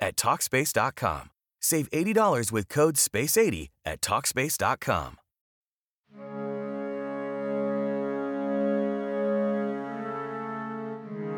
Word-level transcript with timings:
at 0.00 0.16
Talkspace.com. 0.16 1.30
Save 1.60 1.90
$80 1.90 2.52
with 2.52 2.68
code 2.68 2.96
SPACE80 2.96 3.68
at 3.84 4.00
Talkspace.com. 4.00 5.18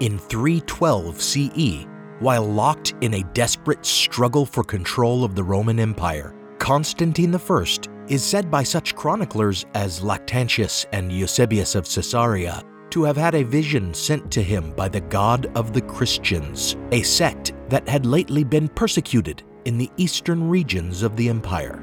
In 0.01 0.19
312 0.19 1.21
CE, 1.21 1.87
while 2.21 2.47
locked 2.47 2.95
in 3.03 3.15
a 3.15 3.23
desperate 3.35 3.85
struggle 3.85 4.47
for 4.47 4.65
control 4.65 5.25
of 5.25 5.35
the 5.35 5.45
Roman 5.45 5.79
Empire, 5.79 6.35
Constantine 6.59 7.35
I 7.35 7.65
is 8.09 8.25
said 8.25 8.51
by 8.51 8.63
such 8.63 8.95
chroniclers 8.95 9.67
as 9.75 10.01
Lactantius 10.01 10.87
and 10.93 11.13
Eusebius 11.13 11.75
of 11.75 11.85
Caesarea 11.85 12.63
to 12.91 13.05
have 13.05 13.17
had 13.17 13.35
a 13.35 13.45
vision 13.45 13.95
sent 13.95 14.31
to 14.33 14.43
him 14.43 14.73
by 14.73 14.89
the 14.89 15.01
God 15.03 15.47
of 15.55 15.73
the 15.73 15.83
Christians, 15.83 16.77
a 16.93 17.03
sect 17.03 17.53
that 17.71 17.89
had 17.89 18.05
lately 18.05 18.45
been 18.45 18.69
persecuted 18.69 19.43
in 19.65 19.79
the 19.79 19.91
eastern 19.97 20.49
regions 20.49 21.03
of 21.03 21.17
the 21.17 21.29
empire. 21.29 21.83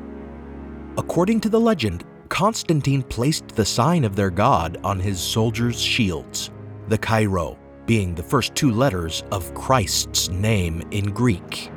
According 0.98 1.42
to 1.42 1.50
the 1.50 1.60
legend, 1.60 2.04
Constantine 2.30 3.04
placed 3.04 3.48
the 3.50 3.66
sign 3.66 4.04
of 4.04 4.16
their 4.16 4.30
god 4.30 4.78
on 4.84 5.00
his 5.00 5.20
soldiers' 5.20 5.80
shields, 5.80 6.52
the 6.90 6.98
Chi-Rho, 6.98 7.58
being 7.86 8.14
the 8.14 8.24
first 8.24 8.54
two 8.54 8.72
letters 8.72 9.24
of 9.32 9.54
Christ's 9.54 10.30
name 10.30 10.84
in 10.92 11.12
Greek. 11.12 11.72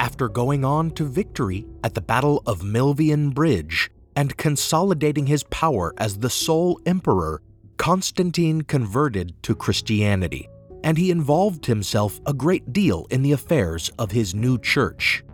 After 0.00 0.28
going 0.28 0.64
on 0.64 0.90
to 0.92 1.04
victory 1.04 1.64
at 1.84 1.94
the 1.94 2.00
Battle 2.00 2.42
of 2.46 2.62
Milvian 2.62 3.32
Bridge 3.32 3.90
and 4.16 4.36
consolidating 4.36 5.26
his 5.26 5.44
power 5.44 5.94
as 5.98 6.18
the 6.18 6.30
sole 6.30 6.80
emperor, 6.86 7.40
Constantine 7.76 8.62
converted 8.62 9.34
to 9.44 9.54
Christianity, 9.54 10.48
and 10.84 10.98
he 10.98 11.10
involved 11.10 11.64
himself 11.64 12.20
a 12.26 12.34
great 12.34 12.72
deal 12.72 13.06
in 13.10 13.22
the 13.22 13.32
affairs 13.32 13.90
of 13.98 14.10
his 14.12 14.34
new 14.34 14.58
church. 14.58 15.24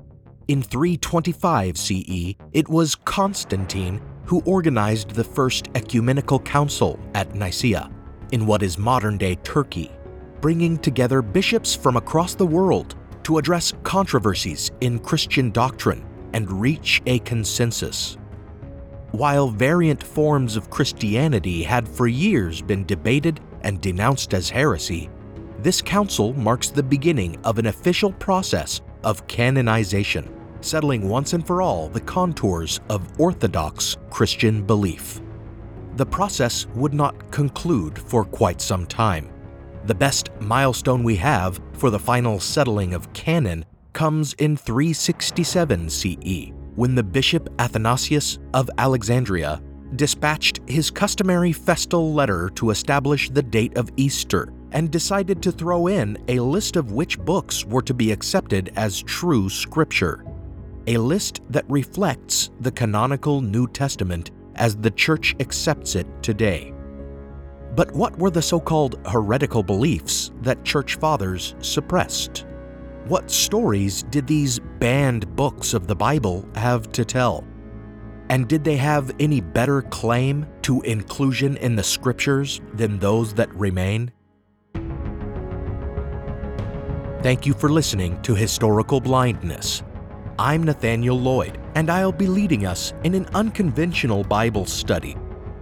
In 0.46 0.62
325 0.62 1.76
CE, 1.76 2.34
it 2.52 2.68
was 2.68 2.94
Constantine 2.94 4.00
who 4.24 4.42
organized 4.46 5.10
the 5.10 5.24
first 5.24 5.68
ecumenical 5.74 6.38
council 6.38 7.00
at 7.14 7.34
Nicaea, 7.34 7.90
in 8.30 8.46
what 8.46 8.62
is 8.62 8.78
modern 8.78 9.19
day 9.19 9.34
Turkey, 9.42 9.91
bringing 10.41 10.78
together 10.78 11.20
bishops 11.20 11.75
from 11.75 11.96
across 11.96 12.36
the 12.36 12.46
world 12.46 12.94
to 13.25 13.36
address 13.36 13.72
controversies 13.82 14.70
in 14.80 15.00
Christian 15.00 15.50
doctrine 15.50 16.06
and 16.32 16.60
reach 16.60 17.02
a 17.06 17.19
consensus. 17.20 18.16
While 19.10 19.48
variant 19.48 20.00
forms 20.00 20.54
of 20.54 20.70
Christianity 20.70 21.64
had 21.64 21.88
for 21.88 22.06
years 22.06 22.62
been 22.62 22.86
debated 22.86 23.41
and 23.62 23.80
denounced 23.80 24.32
as 24.32 24.48
heresy, 24.48 25.10
this 25.62 25.82
council 25.82 26.32
marks 26.34 26.71
the 26.71 26.82
beginning 26.82 27.38
of 27.44 27.59
an 27.59 27.66
official 27.66 28.12
process 28.12 28.81
of 29.04 29.26
canonization, 29.26 30.28
settling 30.62 31.09
once 31.09 31.34
and 31.34 31.47
for 31.47 31.60
all 31.60 31.88
the 31.88 32.00
contours 32.00 32.81
of 32.88 33.21
Orthodox 33.21 33.99
Christian 34.09 34.62
belief. 34.62 35.20
The 35.97 36.06
process 36.06 36.66
would 36.75 36.94
not 36.94 37.31
conclude 37.31 37.99
for 37.99 38.25
quite 38.25 38.60
some 38.60 38.87
time. 38.87 39.31
The 39.84 39.94
best 39.94 40.31
milestone 40.41 41.03
we 41.03 41.16
have 41.16 41.60
for 41.75 41.91
the 41.91 41.99
final 41.99 42.41
settling 42.41 42.94
of 42.94 43.12
canon 43.12 43.66
comes 43.93 44.32
in 44.34 44.56
367 44.56 45.91
CE, 45.91 46.53
when 46.75 46.94
the 46.94 47.03
Bishop 47.03 47.50
Athanasius 47.59 48.38
of 48.54 48.70
Alexandria 48.78 49.60
dispatched 49.97 50.60
his 50.66 50.91
customary 50.91 51.53
festal 51.53 52.15
letter 52.15 52.49
to 52.54 52.70
establish 52.70 53.28
the 53.28 53.43
date 53.43 53.76
of 53.76 53.91
Easter 53.97 54.53
and 54.72 54.91
decided 54.91 55.42
to 55.42 55.53
throw 55.53 55.86
in 55.86 56.16
a 56.28 56.41
list 56.41 56.76
of 56.76 56.92
which 56.92 57.19
books 57.19 57.64
were 57.64 57.82
to 57.82 57.94
be 57.94 58.12
accepted 58.12 58.72
as 58.76 59.03
true 59.03 59.48
scripture. 59.48 60.25
A 60.86 60.97
list 60.97 61.41
that 61.50 61.69
reflects 61.69 62.50
the 62.60 62.70
canonical 62.70 63.41
New 63.41 63.66
Testament 63.66 64.31
as 64.56 64.76
the 64.76 64.91
Church 64.91 65.34
accepts 65.41 65.94
it 65.94 66.06
today. 66.22 66.75
But 67.76 67.92
what 67.92 68.19
were 68.19 68.31
the 68.31 68.42
so 68.42 68.58
called 68.58 68.98
heretical 69.06 69.62
beliefs 69.62 70.32
that 70.42 70.64
Church 70.64 70.97
Fathers 70.97 71.54
suppressed? 71.60 72.47
What 73.06 73.31
stories 73.31 74.02
did 74.04 74.26
these 74.26 74.58
banned 74.78 75.34
books 75.37 75.75
of 75.75 75.87
the 75.87 75.94
Bible 75.97 76.48
have 76.54 76.91
to 76.92 77.04
tell? 77.04 77.44
And 78.28 78.48
did 78.48 78.62
they 78.62 78.76
have 78.76 79.12
any 79.19 79.41
better 79.41 79.82
claim 79.82 80.47
to 80.62 80.82
inclusion 80.82 81.56
in 81.56 81.75
the 81.75 81.82
scriptures 81.82 82.60
than 82.75 82.98
those 82.98 83.34
that 83.34 83.52
remain? 83.54 84.12
Thank 87.22 87.47
you 87.47 87.54
for 87.54 87.69
listening 87.69 88.20
to 88.22 88.34
Historical 88.34 89.00
Blindness. 89.00 89.82
I'm 90.38 90.62
Nathaniel 90.62 91.20
Lloyd, 91.20 91.60
and 91.75 91.91
I'll 91.91 92.12
be 92.12 92.26
leading 92.26 92.66
us 92.66 92.94
in 93.04 93.14
an 93.14 93.26
unconventional 93.34 94.25
Bible 94.25 94.64
study, 94.64 95.12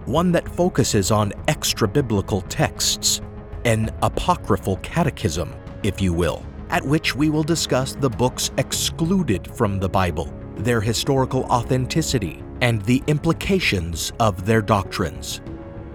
one 0.05 0.31
that 0.31 0.47
focuses 0.47 1.11
on 1.11 1.33
extra 1.47 1.87
biblical 1.87 2.41
texts, 2.41 3.21
an 3.65 3.89
apocryphal 4.01 4.77
catechism, 4.77 5.53
if 5.83 6.01
you 6.01 6.13
will 6.13 6.45
at 6.69 6.85
which 6.85 7.15
we 7.15 7.29
will 7.29 7.43
discuss 7.43 7.93
the 7.93 8.09
books 8.09 8.51
excluded 8.57 9.47
from 9.55 9.79
the 9.79 9.89
Bible, 9.89 10.33
their 10.55 10.81
historical 10.81 11.43
authenticity, 11.45 12.43
and 12.61 12.81
the 12.83 13.01
implications 13.07 14.11
of 14.19 14.45
their 14.45 14.61
doctrines. 14.61 15.41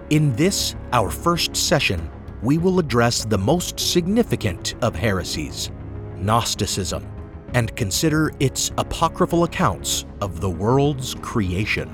In 0.09 0.33
this, 0.35 0.75
our 0.91 1.09
first 1.09 1.55
session, 1.55 2.09
we 2.41 2.57
will 2.57 2.79
address 2.79 3.25
the 3.25 3.37
most 3.37 3.79
significant 3.79 4.75
of 4.81 4.95
heresies, 4.95 5.71
Gnosticism, 6.17 7.05
and 7.53 7.75
consider 7.75 8.31
its 8.39 8.71
apocryphal 8.77 9.43
accounts 9.43 10.05
of 10.21 10.41
the 10.41 10.49
world's 10.49 11.15
creation. 11.15 11.89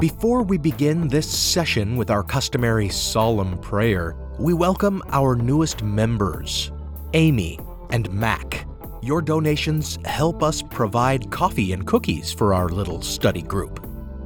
Before 0.00 0.42
we 0.42 0.58
begin 0.58 1.08
this 1.08 1.28
session 1.28 1.96
with 1.96 2.10
our 2.10 2.22
customary 2.22 2.88
solemn 2.88 3.58
prayer, 3.58 4.14
we 4.38 4.54
welcome 4.54 5.02
our 5.10 5.34
newest 5.34 5.82
members, 5.82 6.70
Amy 7.16 7.58
and 7.88 8.12
Mac. 8.12 8.66
Your 9.00 9.22
donations 9.22 9.98
help 10.04 10.42
us 10.42 10.60
provide 10.60 11.30
coffee 11.30 11.72
and 11.72 11.86
cookies 11.86 12.30
for 12.30 12.52
our 12.52 12.68
little 12.68 13.00
study 13.00 13.40
group. 13.40 13.82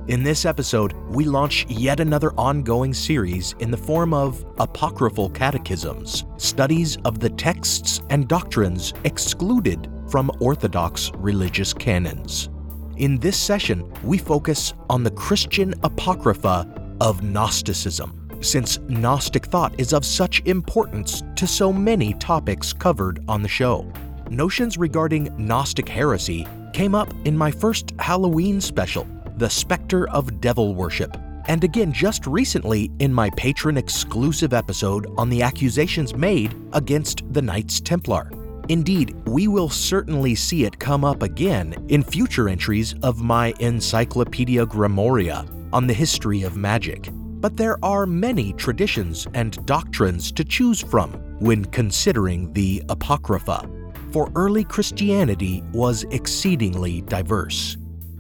In 0.09 0.25
this 0.25 0.45
episode, 0.45 0.93
we 1.09 1.25
launch 1.25 1.67
yet 1.69 2.01
another 2.01 2.33
ongoing 2.33 2.93
series 2.93 3.55
in 3.61 3.71
the 3.71 3.77
form 3.77 4.13
of 4.13 4.45
apocryphal 4.59 5.31
catechisms, 5.31 6.25
studies 6.37 6.97
of 7.05 7.21
the 7.21 7.31
texts 7.31 8.03
and 8.11 8.27
doctrines 8.27 8.93
excluded 9.05 9.89
from 10.11 10.33
Orthodox 10.41 11.13
religious 11.15 11.73
canons. 11.73 12.51
In 12.97 13.21
this 13.21 13.39
session, 13.39 13.89
we 14.03 14.19
focus 14.19 14.75
on 14.89 15.05
the 15.05 15.13
Christian 15.13 15.75
Apocrypha 15.85 16.67
of 17.01 17.23
Gnosticism, 17.23 18.20
since 18.41 18.79
Gnostic 18.89 19.47
thought 19.47 19.79
is 19.79 19.93
of 19.93 20.05
such 20.05 20.43
importance 20.47 21.23
to 21.37 21.47
so 21.47 21.73
many 21.73 22.15
topics 22.15 22.73
covered 22.73 23.23
on 23.29 23.43
the 23.43 23.49
show. 23.49 23.91
Notions 24.31 24.79
regarding 24.79 25.35
Gnostic 25.37 25.89
heresy 25.89 26.47
came 26.73 26.95
up 26.95 27.13
in 27.25 27.37
my 27.37 27.51
first 27.51 27.93
Halloween 27.99 28.61
special, 28.61 29.07
the 29.37 29.51
specter 29.51 30.09
of 30.11 30.41
devil 30.41 30.75
worship, 30.75 31.17
and 31.49 31.65
again 31.65 31.93
just 31.93 32.27
recently 32.27 32.91
in 33.01 33.13
my 33.13 33.31
patron 33.37 33.77
exclusive 33.77 34.53
episode 34.53 35.07
on 35.19 35.29
the 35.29 35.43
accusations 35.43 36.15
made 36.15 36.55
against 36.73 37.23
the 37.33 37.43
Knights 37.43 37.81
Templar. 37.81 38.31
Indeed, 38.69 39.17
we 39.27 39.49
will 39.49 39.69
certainly 39.69 40.37
see 40.37 40.65
it 40.65 40.79
come 40.79 41.05
up 41.05 41.23
again 41.23 41.75
in 41.89 42.05
future 42.05 42.49
entries 42.49 42.95
of 43.03 43.21
my 43.21 43.53
Encyclopedia 43.59 44.65
Grimoria 44.65 45.45
on 45.73 45.89
the 45.89 45.95
history 45.95 46.43
of 46.43 46.57
magic. 46.57 47.11
But 47.41 47.57
there 47.57 47.83
are 47.83 48.05
many 48.05 48.53
traditions 48.53 49.27
and 49.33 49.65
doctrines 49.65 50.31
to 50.33 50.45
choose 50.45 50.83
from 50.83 51.13
when 51.41 51.65
considering 51.65 52.53
the 52.53 52.83
Apocrypha, 52.91 53.67
for 54.13 54.31
early 54.35 54.63
Christianity 54.63 55.63
was 55.73 56.05
exceedingly 56.11 57.01
diverse. 57.03 57.79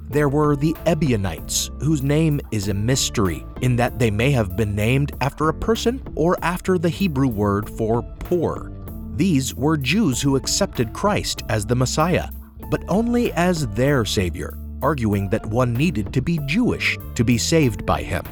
There 0.08 0.30
were 0.30 0.56
the 0.56 0.74
Ebionites, 0.86 1.70
whose 1.80 2.02
name 2.02 2.40
is 2.50 2.68
a 2.68 2.74
mystery 2.74 3.44
in 3.60 3.76
that 3.76 3.98
they 3.98 4.10
may 4.10 4.30
have 4.30 4.56
been 4.56 4.74
named 4.74 5.12
after 5.20 5.48
a 5.48 5.54
person 5.54 6.02
or 6.14 6.36
after 6.42 6.78
the 6.78 6.88
Hebrew 6.88 7.28
word 7.28 7.68
for 7.68 8.02
poor. 8.20 8.72
These 9.16 9.54
were 9.54 9.76
Jews 9.76 10.22
who 10.22 10.36
accepted 10.36 10.94
Christ 10.94 11.42
as 11.50 11.66
the 11.66 11.76
Messiah, 11.76 12.30
but 12.70 12.82
only 12.88 13.32
as 13.34 13.66
their 13.68 14.06
Savior, 14.06 14.56
arguing 14.80 15.28
that 15.28 15.44
one 15.44 15.74
needed 15.74 16.12
to 16.14 16.22
be 16.22 16.40
Jewish 16.46 16.96
to 17.14 17.22
be 17.22 17.36
saved 17.36 17.84
by 17.84 18.02
him. 18.02 18.24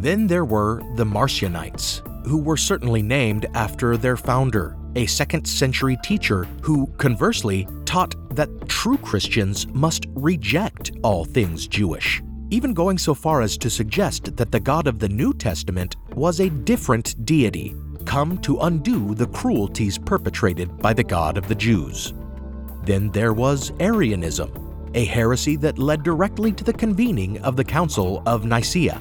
Then 0.00 0.28
there 0.28 0.44
were 0.44 0.80
the 0.94 1.04
Marcionites, 1.04 2.02
who 2.24 2.38
were 2.38 2.56
certainly 2.56 3.02
named 3.02 3.46
after 3.54 3.96
their 3.96 4.16
founder, 4.16 4.76
a 4.94 5.06
second 5.06 5.44
century 5.44 5.98
teacher 6.04 6.44
who, 6.62 6.86
conversely, 6.98 7.66
taught 7.84 8.14
that 8.36 8.68
true 8.68 8.98
Christians 8.98 9.66
must 9.68 10.06
reject 10.14 10.92
all 11.02 11.24
things 11.24 11.66
Jewish, 11.66 12.22
even 12.50 12.74
going 12.74 12.96
so 12.96 13.12
far 13.12 13.42
as 13.42 13.58
to 13.58 13.68
suggest 13.68 14.36
that 14.36 14.52
the 14.52 14.60
God 14.60 14.86
of 14.86 15.00
the 15.00 15.08
New 15.08 15.32
Testament 15.34 15.96
was 16.14 16.38
a 16.38 16.48
different 16.48 17.24
deity 17.24 17.74
come 18.04 18.38
to 18.38 18.60
undo 18.60 19.16
the 19.16 19.26
cruelties 19.26 19.98
perpetrated 19.98 20.78
by 20.78 20.92
the 20.92 21.04
God 21.04 21.36
of 21.36 21.48
the 21.48 21.54
Jews. 21.56 22.14
Then 22.84 23.10
there 23.10 23.32
was 23.32 23.72
Arianism, 23.80 24.90
a 24.94 25.04
heresy 25.04 25.56
that 25.56 25.78
led 25.78 26.04
directly 26.04 26.52
to 26.52 26.64
the 26.64 26.72
convening 26.72 27.38
of 27.40 27.56
the 27.56 27.64
Council 27.64 28.22
of 28.26 28.44
Nicaea. 28.44 28.98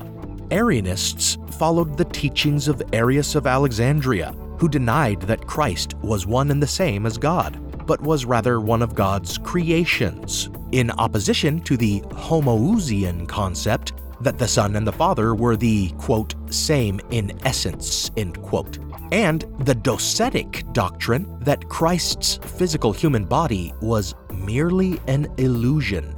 Arianists 0.49 1.37
followed 1.55 1.97
the 1.97 2.05
teachings 2.05 2.67
of 2.67 2.81
Arius 2.93 3.35
of 3.35 3.47
Alexandria, 3.47 4.31
who 4.57 4.69
denied 4.69 5.21
that 5.21 5.45
Christ 5.45 5.95
was 5.95 6.25
one 6.25 6.51
and 6.51 6.61
the 6.61 6.67
same 6.67 7.05
as 7.05 7.17
God, 7.17 7.59
but 7.85 8.01
was 8.01 8.25
rather 8.25 8.59
one 8.59 8.81
of 8.81 8.95
God's 8.95 9.37
creations, 9.37 10.49
in 10.71 10.91
opposition 10.91 11.59
to 11.61 11.77
the 11.77 12.01
Homoousian 12.11 13.27
concept 13.27 13.93
that 14.21 14.37
the 14.37 14.47
Son 14.47 14.75
and 14.75 14.87
the 14.87 14.91
Father 14.91 15.35
were 15.35 15.55
the, 15.55 15.89
quote, 15.97 16.35
same 16.49 16.99
in 17.11 17.37
essence, 17.45 18.11
end 18.17 18.41
quote 18.41 18.79
and 19.11 19.45
the 19.59 19.75
docetic 19.75 20.71
doctrine 20.73 21.39
that 21.41 21.67
Christ's 21.69 22.37
physical 22.37 22.91
human 22.91 23.25
body 23.25 23.73
was 23.81 24.15
merely 24.33 24.99
an 25.07 25.27
illusion. 25.37 26.15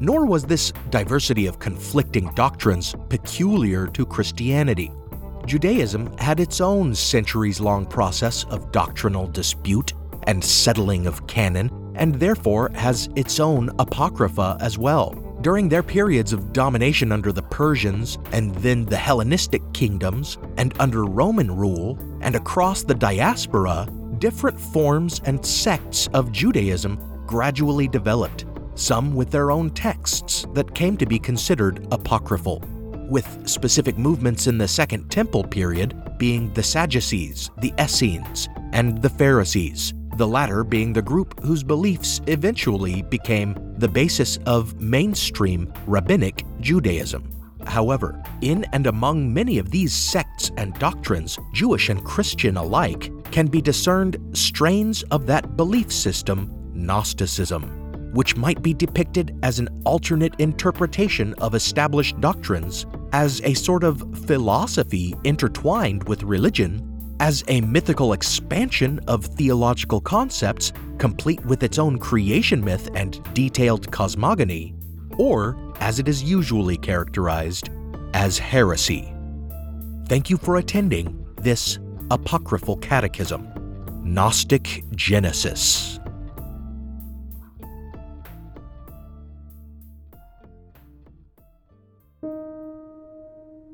Nor 0.00 0.24
was 0.24 0.44
this 0.44 0.72
diversity 0.88 1.46
of 1.46 1.58
conflicting 1.58 2.32
doctrines 2.34 2.94
peculiar 3.08 3.86
to 3.88 4.06
Christianity. 4.06 4.90
Judaism 5.46 6.16
had 6.18 6.40
its 6.40 6.60
own 6.60 6.94
centuries 6.94 7.60
long 7.60 7.86
process 7.86 8.44
of 8.44 8.72
doctrinal 8.72 9.26
dispute 9.26 9.92
and 10.26 10.42
settling 10.42 11.06
of 11.06 11.26
canon, 11.26 11.70
and 11.96 12.14
therefore 12.14 12.70
has 12.74 13.08
its 13.16 13.40
own 13.40 13.70
apocrypha 13.78 14.56
as 14.60 14.78
well. 14.78 15.10
During 15.42 15.68
their 15.68 15.82
periods 15.82 16.32
of 16.32 16.52
domination 16.52 17.12
under 17.12 17.32
the 17.32 17.42
Persians 17.42 18.18
and 18.32 18.54
then 18.56 18.84
the 18.84 18.96
Hellenistic 18.96 19.62
kingdoms, 19.72 20.38
and 20.56 20.74
under 20.78 21.04
Roman 21.04 21.50
rule, 21.50 21.98
and 22.20 22.34
across 22.34 22.82
the 22.82 22.94
diaspora, 22.94 23.88
different 24.18 24.60
forms 24.60 25.20
and 25.24 25.44
sects 25.44 26.08
of 26.12 26.30
Judaism 26.30 26.98
gradually 27.26 27.88
developed, 27.88 28.44
some 28.74 29.14
with 29.14 29.30
their 29.30 29.50
own 29.50 29.70
texts 29.70 30.46
that 30.54 30.74
came 30.74 30.96
to 30.96 31.06
be 31.06 31.18
considered 31.18 31.86
apocryphal, 31.90 32.62
with 33.08 33.48
specific 33.48 33.98
movements 33.98 34.46
in 34.46 34.58
the 34.58 34.68
Second 34.68 35.10
Temple 35.10 35.44
period 35.44 36.00
being 36.18 36.52
the 36.54 36.62
Sadducees, 36.62 37.50
the 37.58 37.72
Essenes, 37.80 38.48
and 38.72 39.00
the 39.02 39.10
Pharisees, 39.10 39.94
the 40.16 40.26
latter 40.26 40.64
being 40.64 40.92
the 40.92 41.02
group 41.02 41.42
whose 41.42 41.62
beliefs 41.62 42.20
eventually 42.26 43.02
became 43.02 43.56
the 43.78 43.88
basis 43.88 44.36
of 44.46 44.80
mainstream 44.80 45.72
rabbinic 45.86 46.44
Judaism. 46.60 47.30
However, 47.66 48.22
in 48.40 48.64
and 48.72 48.86
among 48.86 49.32
many 49.32 49.58
of 49.58 49.70
these 49.70 49.92
sects 49.92 50.50
and 50.56 50.74
doctrines, 50.74 51.38
Jewish 51.52 51.88
and 51.88 52.04
Christian 52.04 52.56
alike, 52.56 53.10
can 53.30 53.46
be 53.46 53.60
discerned 53.60 54.18
strains 54.36 55.02
of 55.04 55.26
that 55.26 55.56
belief 55.56 55.92
system, 55.92 56.50
Gnosticism, 56.74 57.79
which 58.12 58.36
might 58.36 58.62
be 58.62 58.74
depicted 58.74 59.38
as 59.42 59.58
an 59.58 59.68
alternate 59.84 60.34
interpretation 60.38 61.34
of 61.34 61.54
established 61.54 62.20
doctrines, 62.20 62.86
as 63.12 63.40
a 63.42 63.54
sort 63.54 63.84
of 63.84 64.02
philosophy 64.26 65.14
intertwined 65.24 66.04
with 66.04 66.22
religion 66.22 66.86
as 67.20 67.44
a 67.48 67.60
mythical 67.60 68.14
expansion 68.14 68.98
of 69.06 69.24
theological 69.24 70.00
concepts, 70.00 70.72
complete 70.98 71.44
with 71.44 71.62
its 71.62 71.78
own 71.78 71.98
creation 71.98 72.64
myth 72.64 72.88
and 72.94 73.22
detailed 73.34 73.92
cosmogony, 73.92 74.74
or, 75.18 75.56
as 75.80 75.98
it 75.98 76.08
is 76.08 76.22
usually 76.22 76.78
characterized, 76.78 77.68
as 78.14 78.38
heresy. 78.38 79.14
Thank 80.08 80.30
you 80.30 80.38
for 80.38 80.56
attending 80.56 81.24
this 81.36 81.78
Apocryphal 82.10 82.78
Catechism 82.78 83.48
Gnostic 84.02 84.82
Genesis. 84.96 85.99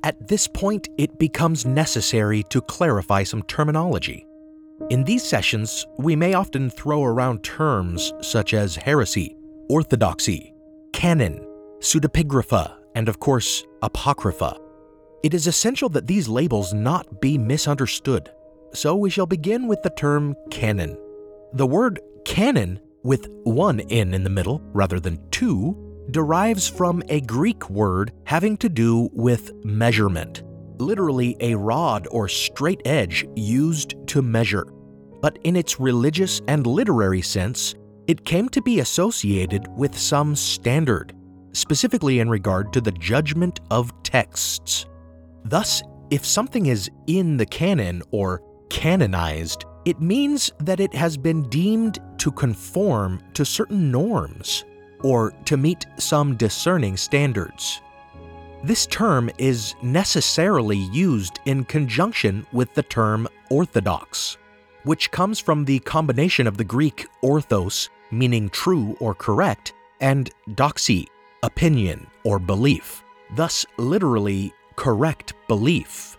At 0.07 0.29
this 0.29 0.47
point, 0.47 0.89
it 0.99 1.19
becomes 1.19 1.67
necessary 1.67 2.45
to 2.45 2.61
clarify 2.61 3.25
some 3.25 3.43
terminology. 3.43 4.25
In 4.89 5.03
these 5.03 5.25
sessions, 5.25 5.85
we 5.99 6.15
may 6.15 6.35
often 6.35 6.71
throw 6.71 7.03
around 7.03 7.43
terms 7.43 8.13
such 8.21 8.55
as 8.55 8.77
heresy, 8.77 9.35
orthodoxy, 9.69 10.55
canon, 10.93 11.45
pseudepigrapha, 11.81 12.77
and 12.95 13.09
of 13.09 13.19
course, 13.19 13.65
apocrypha. 13.83 14.57
It 15.25 15.35
is 15.35 15.49
essential 15.49 15.89
that 15.89 16.07
these 16.07 16.29
labels 16.29 16.73
not 16.73 17.21
be 17.21 17.37
misunderstood, 17.37 18.31
so 18.73 18.95
we 18.95 19.11
shall 19.11 19.27
begin 19.27 19.67
with 19.67 19.83
the 19.83 19.91
term 19.91 20.37
canon. 20.53 20.97
The 21.55 21.67
word 21.67 21.99
canon, 22.25 22.79
with 23.03 23.29
one 23.43 23.81
N 23.81 24.15
in 24.15 24.23
the 24.23 24.31
middle 24.31 24.63
rather 24.73 25.01
than 25.01 25.19
two, 25.33 25.86
derives 26.11 26.69
from 26.69 27.03
a 27.09 27.21
Greek 27.23 27.69
word 27.69 28.13
having 28.25 28.57
to 28.59 28.69
do 28.69 29.09
with 29.13 29.53
measurement, 29.65 30.43
literally 30.79 31.37
a 31.41 31.55
rod 31.55 32.07
or 32.11 32.29
straight 32.29 32.81
edge 32.85 33.27
used 33.35 33.95
to 34.07 34.23
measure. 34.23 34.67
But 35.21 35.39
in 35.45 35.57
its 35.57 35.81
religious 35.81 36.41
and 36.47 36.67
literary 36.67 37.23
sense, 37.23 37.75
it 38.07 38.25
came 38.25 38.49
to 38.51 38.63
be 38.63 38.81
associated 38.81 39.67
with 39.77 39.99
some 39.99 40.37
standard, 40.37 41.13
specifically 41.53 42.21
in 42.21 42.31
regard 42.31 42.73
to 42.75 42.81
the 42.81 42.93
judgment 42.93 43.61
of 43.71 43.93
texts. 44.03 44.87
Thus, 45.45 45.83
if 46.11 46.25
something 46.25 46.67
is 46.67 46.89
in 47.09 47.37
the 47.37 47.47
canon 47.47 48.03
or 48.13 48.43
canonized, 48.71 49.65
it 49.85 50.01
means 50.01 50.53
that 50.61 50.79
it 50.79 50.95
has 50.95 51.17
been 51.17 51.49
deemed 51.49 51.99
to 52.19 52.31
conform 52.31 53.21
to 53.35 53.45
certain 53.45 53.91
norms 53.91 54.65
or 55.03 55.33
to 55.45 55.57
meet 55.57 55.87
some 55.99 56.37
discerning 56.37 56.97
standards. 56.97 57.81
This 58.65 58.87
term 58.87 59.31
is 59.39 59.75
necessarily 59.83 60.79
used 60.79 61.39
in 61.45 61.65
conjunction 61.65 62.47
with 62.53 62.73
the 62.75 62.83
term 62.83 63.29
orthodox, 63.51 64.39
which 64.85 65.11
comes 65.11 65.39
from 65.39 65.65
the 65.65 65.79
combination 65.81 66.47
of 66.47 66.57
the 66.57 66.65
Greek 66.65 67.07
orthos, 67.23 67.89
meaning 68.11 68.49
true 68.49 68.97
or 68.99 69.15
correct, 69.15 69.73
and 70.01 70.31
doxy, 70.51 71.07
opinion 71.43 72.07
or 72.25 72.39
belief, 72.39 73.05
thus 73.35 73.65
literally 73.77 74.53
correct 74.77 75.35
belief. 75.49 76.17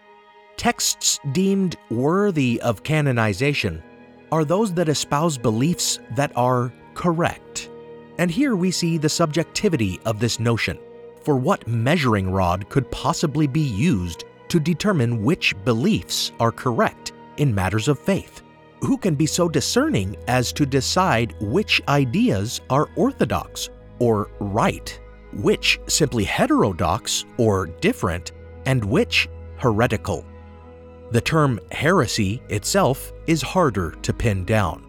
Texts 0.57 1.19
deemed 1.31 1.75
worthy 1.89 2.59
of 2.61 2.83
canonization 2.83 3.83
are 4.31 4.43
those 4.43 4.73
that 4.73 4.89
espouse 4.89 5.37
beliefs 5.37 5.99
that 6.15 6.31
are 6.35 6.73
correct. 6.93 7.69
And 8.17 8.31
here 8.31 8.55
we 8.55 8.71
see 8.71 8.97
the 8.97 9.09
subjectivity 9.09 9.99
of 10.05 10.19
this 10.19 10.39
notion. 10.39 10.79
For 11.23 11.35
what 11.35 11.67
measuring 11.67 12.29
rod 12.31 12.69
could 12.69 12.89
possibly 12.91 13.47
be 13.47 13.61
used 13.61 14.25
to 14.47 14.59
determine 14.59 15.23
which 15.23 15.55
beliefs 15.65 16.31
are 16.39 16.51
correct 16.51 17.13
in 17.37 17.53
matters 17.53 17.87
of 17.87 17.99
faith? 17.99 18.41
Who 18.81 18.97
can 18.97 19.15
be 19.15 19.25
so 19.25 19.49
discerning 19.49 20.15
as 20.27 20.53
to 20.53 20.65
decide 20.65 21.35
which 21.41 21.81
ideas 21.87 22.61
are 22.69 22.89
orthodox 22.95 23.69
or 23.99 24.29
right? 24.39 24.99
which 25.33 25.79
simply 25.87 26.23
heterodox 26.23 27.25
or 27.37 27.67
different, 27.67 28.31
and 28.65 28.83
which 28.83 29.29
heretical. 29.57 30.25
The 31.11 31.21
term 31.21 31.59
heresy 31.71 32.41
itself 32.49 33.13
is 33.27 33.41
harder 33.41 33.91
to 34.01 34.13
pin 34.13 34.45
down. 34.45 34.86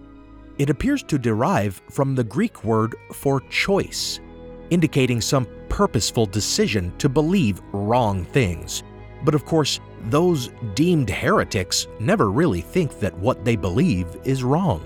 It 0.58 0.70
appears 0.70 1.04
to 1.04 1.18
derive 1.18 1.80
from 1.88 2.16
the 2.16 2.24
Greek 2.24 2.64
word 2.64 2.96
for 3.12 3.40
choice, 3.42 4.18
indicating 4.70 5.20
some 5.20 5.46
purposeful 5.68 6.26
decision 6.26 6.92
to 6.98 7.08
believe 7.08 7.62
wrong 7.72 8.24
things. 8.24 8.82
But 9.24 9.36
of 9.36 9.44
course, 9.44 9.78
those 10.06 10.50
deemed 10.74 11.10
heretics 11.10 11.86
never 12.00 12.30
really 12.32 12.60
think 12.60 12.98
that 12.98 13.16
what 13.18 13.44
they 13.44 13.54
believe 13.54 14.08
is 14.24 14.42
wrong. 14.42 14.84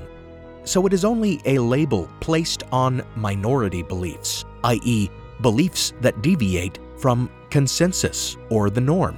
So 0.64 0.86
it 0.86 0.92
is 0.92 1.06
only 1.06 1.40
a 1.46 1.58
label 1.58 2.08
placed 2.20 2.64
on 2.70 3.02
minority 3.16 3.82
beliefs, 3.82 4.44
i.e., 4.64 5.08
beliefs 5.40 5.94
that 6.02 6.20
deviate 6.20 6.78
from 6.98 7.30
consensus 7.48 8.36
or 8.50 8.68
the 8.68 8.80
norm. 8.80 9.16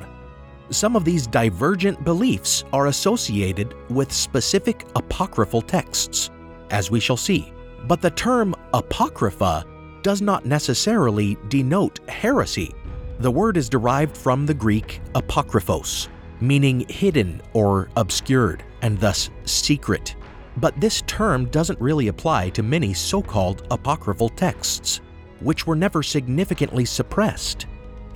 Some 0.70 0.96
of 0.96 1.04
these 1.04 1.26
divergent 1.26 2.02
beliefs 2.04 2.64
are 2.72 2.86
associated 2.86 3.74
with 3.90 4.10
specific 4.10 4.86
apocryphal 4.96 5.60
texts, 5.60 6.30
as 6.74 6.90
we 6.90 6.98
shall 6.98 7.16
see. 7.16 7.52
But 7.86 8.02
the 8.02 8.10
term 8.10 8.54
apocrypha 8.74 9.64
does 10.02 10.20
not 10.20 10.44
necessarily 10.44 11.38
denote 11.48 12.00
heresy. 12.08 12.74
The 13.20 13.30
word 13.30 13.56
is 13.56 13.68
derived 13.68 14.16
from 14.16 14.44
the 14.44 14.54
Greek 14.54 15.00
apokryphos, 15.14 16.08
meaning 16.40 16.84
hidden 16.88 17.40
or 17.52 17.88
obscured, 17.96 18.64
and 18.82 18.98
thus 18.98 19.30
secret. 19.44 20.16
But 20.56 20.78
this 20.80 21.02
term 21.06 21.46
doesn't 21.46 21.80
really 21.80 22.08
apply 22.08 22.50
to 22.50 22.62
many 22.62 22.92
so 22.92 23.22
called 23.22 23.66
apocryphal 23.70 24.30
texts, 24.30 25.00
which 25.40 25.66
were 25.66 25.76
never 25.76 26.02
significantly 26.02 26.84
suppressed. 26.84 27.66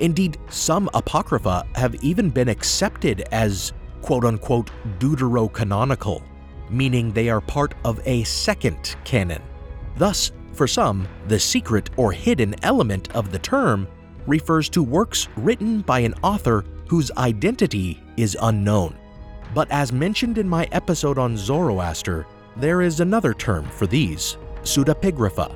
Indeed, 0.01 0.37
some 0.49 0.91
apocrypha 0.95 1.65
have 1.77 1.95
even 1.97 2.29
been 2.29 2.49
accepted 2.49 3.23
as 3.31 3.73
quote 4.03 4.25
unquote 4.25 4.71
deuterocanonical, 4.99 6.23
meaning 6.71 7.13
they 7.13 7.29
are 7.29 7.41
part 7.41 7.75
of 7.85 8.01
a 8.07 8.25
second 8.25 8.97
canon. 9.05 9.43
Thus, 9.97 10.33
for 10.53 10.67
some, 10.67 11.07
the 11.29 11.39
secret 11.39 11.91
or 11.97 12.13
hidden 12.13 12.55
element 12.63 13.15
of 13.15 13.31
the 13.31 13.39
term 13.39 13.87
refers 14.27 14.69
to 14.71 14.83
works 14.83 15.29
written 15.37 15.81
by 15.81 16.01
an 16.01 16.15
author 16.23 16.65
whose 16.87 17.11
identity 17.13 18.03
is 18.17 18.37
unknown. 18.43 18.97
But 19.55 19.71
as 19.71 19.93
mentioned 19.93 20.39
in 20.39 20.49
my 20.49 20.69
episode 20.73 21.19
on 21.19 21.37
Zoroaster, 21.37 22.27
there 22.57 22.83
is 22.83 23.01
another 23.01 23.35
term 23.35 23.65
for 23.65 23.87
these 23.87 24.37
pseudepigrapha 24.63 25.55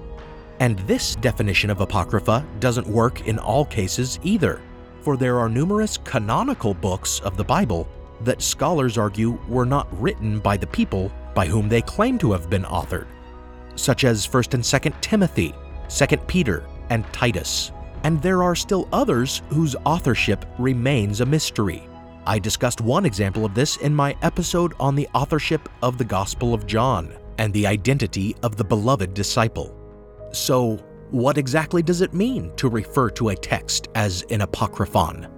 and 0.63 0.79
this 0.81 1.17
definition 1.17 1.71
of 1.71 1.81
Apocrypha 1.81 2.47
doesn't 2.61 2.87
work 2.87 3.27
in 3.27 3.37
all 3.41 3.65
cases 3.65 4.21
either, 4.23 4.61
for 5.01 5.17
there 5.17 5.41
are 5.41 5.49
numerous 5.49 5.99
canonical 5.99 6.73
books 6.73 7.19
of 7.19 7.37
the 7.37 7.43
Bible 7.43 7.89
that 8.25 8.43
scholars 8.43 8.99
argue 8.99 9.39
were 9.49 9.67
not 9.67 9.89
written 10.01 10.39
by 10.39 10.57
the 10.57 10.67
people 10.67 11.13
by 11.35 11.47
whom 11.47 11.69
they 11.69 11.83
claim 11.83 12.19
to 12.19 12.33
have 12.33 12.51
been 12.51 12.65
authored, 12.65 13.07
such 13.75 14.05
as 14.05 14.27
1st 14.27 14.55
and 14.55 14.63
2nd 14.63 15.01
Timothy, 15.01 15.55
2nd 15.89 16.27
Peter, 16.27 16.65
and 16.91 17.11
Titus. 17.13 17.73
And 18.05 18.21
there 18.21 18.43
are 18.43 18.55
still 18.55 18.89
others 18.93 19.43
whose 19.49 19.77
authorship 19.85 20.45
remains 20.59 21.21
a 21.21 21.27
mystery. 21.27 21.89
I 22.27 22.39
discussed 22.39 22.81
one 22.81 23.05
example 23.05 23.45
of 23.45 23.55
this 23.55 23.77
in 23.79 23.95
my 23.95 24.17
episode 24.23 24.75
on 24.79 24.95
the 24.95 25.09
authorship 25.15 25.69
of 25.83 25.99
the 25.99 26.05
Gospel 26.05 26.55
of 26.55 26.67
John 26.67 27.17
and 27.39 27.53
the 27.53 27.67
identity 27.67 28.37
of 28.43 28.57
the 28.57 28.65
beloved 28.65 29.15
disciple. 29.15 29.75
So, 30.33 30.77
what 31.11 31.37
exactly 31.37 31.83
does 31.83 32.01
it 32.01 32.15
mean 32.15 32.53
to 32.57 32.69
refer 32.69 33.11
to 33.11 33.31
a 33.31 33.37
text 33.37 33.89
as 33.95 34.23
an 34.31 34.41
apocryphon? 34.41 35.29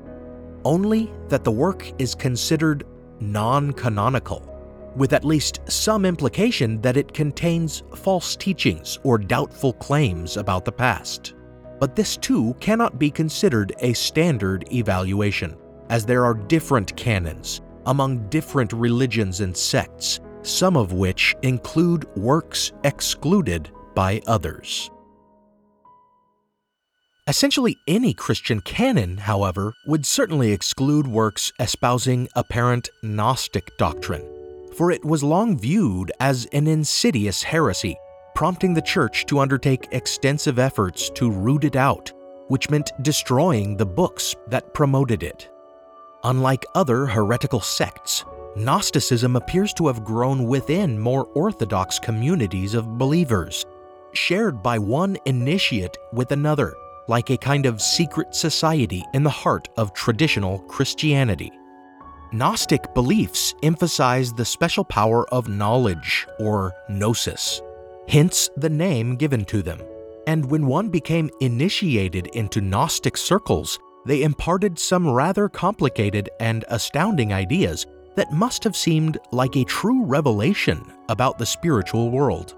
Only 0.64 1.12
that 1.28 1.44
the 1.44 1.50
work 1.50 1.90
is 1.98 2.14
considered 2.14 2.84
non 3.20 3.72
canonical, 3.72 4.50
with 4.96 5.12
at 5.12 5.24
least 5.24 5.60
some 5.68 6.04
implication 6.04 6.80
that 6.80 6.96
it 6.96 7.12
contains 7.12 7.82
false 7.94 8.36
teachings 8.36 8.98
or 9.02 9.18
doubtful 9.18 9.74
claims 9.74 10.36
about 10.36 10.64
the 10.64 10.72
past. 10.72 11.34
But 11.80 11.96
this 11.96 12.16
too 12.16 12.54
cannot 12.60 12.98
be 12.98 13.10
considered 13.10 13.74
a 13.80 13.92
standard 13.92 14.72
evaluation, 14.72 15.56
as 15.90 16.06
there 16.06 16.24
are 16.24 16.34
different 16.34 16.96
canons 16.96 17.60
among 17.86 18.28
different 18.30 18.72
religions 18.72 19.40
and 19.40 19.54
sects, 19.54 20.20
some 20.42 20.76
of 20.76 20.92
which 20.92 21.34
include 21.42 22.06
works 22.16 22.72
excluded 22.84 23.70
by 23.94 24.20
others. 24.26 24.90
Essentially 27.26 27.78
any 27.88 28.12
Christian 28.12 28.60
canon, 28.60 29.16
however, 29.16 29.72
would 29.86 30.04
certainly 30.04 30.52
exclude 30.52 31.06
works 31.06 31.54
espousing 31.58 32.28
apparent 32.36 32.90
Gnostic 33.02 33.74
doctrine, 33.78 34.28
for 34.76 34.90
it 34.90 35.02
was 35.02 35.22
long 35.22 35.58
viewed 35.58 36.12
as 36.20 36.44
an 36.52 36.66
insidious 36.66 37.42
heresy, 37.42 37.96
prompting 38.34 38.74
the 38.74 38.82
Church 38.82 39.24
to 39.24 39.38
undertake 39.38 39.88
extensive 39.92 40.58
efforts 40.58 41.08
to 41.14 41.30
root 41.30 41.64
it 41.64 41.76
out, 41.76 42.12
which 42.48 42.68
meant 42.68 42.92
destroying 43.00 43.78
the 43.78 43.86
books 43.86 44.34
that 44.48 44.74
promoted 44.74 45.22
it. 45.22 45.48
Unlike 46.24 46.66
other 46.74 47.06
heretical 47.06 47.60
sects, 47.60 48.22
Gnosticism 48.54 49.34
appears 49.34 49.72
to 49.74 49.86
have 49.86 50.04
grown 50.04 50.46
within 50.46 51.00
more 51.00 51.24
orthodox 51.28 51.98
communities 51.98 52.74
of 52.74 52.98
believers, 52.98 53.64
shared 54.12 54.62
by 54.62 54.78
one 54.78 55.16
initiate 55.24 55.96
with 56.12 56.30
another, 56.30 56.74
like 57.08 57.30
a 57.30 57.36
kind 57.36 57.66
of 57.66 57.82
secret 57.82 58.34
society 58.34 59.04
in 59.12 59.22
the 59.22 59.30
heart 59.30 59.68
of 59.76 59.92
traditional 59.92 60.60
Christianity. 60.60 61.52
Gnostic 62.32 62.92
beliefs 62.94 63.54
emphasize 63.62 64.32
the 64.32 64.44
special 64.44 64.84
power 64.84 65.28
of 65.28 65.48
knowledge, 65.48 66.26
or 66.40 66.72
gnosis, 66.88 67.62
hence 68.08 68.50
the 68.56 68.68
name 68.68 69.16
given 69.16 69.44
to 69.44 69.62
them. 69.62 69.80
And 70.26 70.50
when 70.50 70.66
one 70.66 70.88
became 70.88 71.30
initiated 71.40 72.28
into 72.28 72.60
Gnostic 72.60 73.16
circles, 73.16 73.78
they 74.06 74.22
imparted 74.22 74.78
some 74.78 75.08
rather 75.08 75.48
complicated 75.48 76.28
and 76.40 76.64
astounding 76.68 77.32
ideas 77.32 77.86
that 78.16 78.32
must 78.32 78.64
have 78.64 78.76
seemed 78.76 79.18
like 79.30 79.56
a 79.56 79.64
true 79.64 80.04
revelation 80.04 80.84
about 81.08 81.38
the 81.38 81.46
spiritual 81.46 82.10
world. 82.10 82.56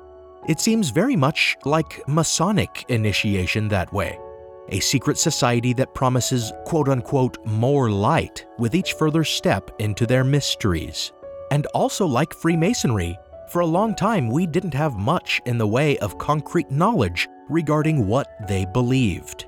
It 0.48 0.60
seems 0.60 0.90
very 0.90 1.16
much 1.16 1.56
like 1.64 2.06
Masonic 2.08 2.84
initiation 2.88 3.68
that 3.68 3.92
way 3.92 4.18
a 4.68 4.80
secret 4.80 5.18
society 5.18 5.72
that 5.74 5.94
promises 5.94 6.52
quote 6.64 6.88
unquote 6.88 7.44
more 7.46 7.90
light 7.90 8.46
with 8.58 8.74
each 8.74 8.94
further 8.94 9.24
step 9.24 9.70
into 9.78 10.06
their 10.06 10.24
mysteries. 10.24 11.12
And 11.50 11.66
also, 11.66 12.06
like 12.06 12.34
Freemasonry, 12.34 13.18
for 13.50 13.60
a 13.60 13.66
long 13.66 13.94
time 13.94 14.28
we 14.28 14.46
didn't 14.46 14.74
have 14.74 14.96
much 14.96 15.40
in 15.46 15.58
the 15.58 15.66
way 15.66 15.96
of 15.98 16.18
concrete 16.18 16.70
knowledge 16.70 17.28
regarding 17.48 18.06
what 18.06 18.28
they 18.48 18.64
believed. 18.64 19.46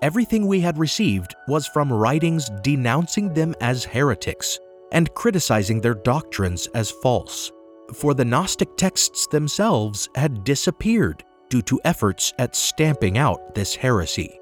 Everything 0.00 0.46
we 0.46 0.60
had 0.60 0.78
received 0.78 1.34
was 1.48 1.66
from 1.68 1.92
writings 1.92 2.50
denouncing 2.62 3.32
them 3.32 3.54
as 3.60 3.84
heretics 3.84 4.58
and 4.92 5.12
criticizing 5.14 5.80
their 5.80 5.94
doctrines 5.94 6.66
as 6.74 6.90
false, 6.90 7.50
for 7.94 8.14
the 8.14 8.24
Gnostic 8.24 8.76
texts 8.76 9.26
themselves 9.26 10.08
had 10.14 10.44
disappeared 10.44 11.24
due 11.48 11.62
to 11.62 11.80
efforts 11.84 12.32
at 12.38 12.56
stamping 12.56 13.18
out 13.18 13.54
this 13.54 13.74
heresy. 13.74 14.38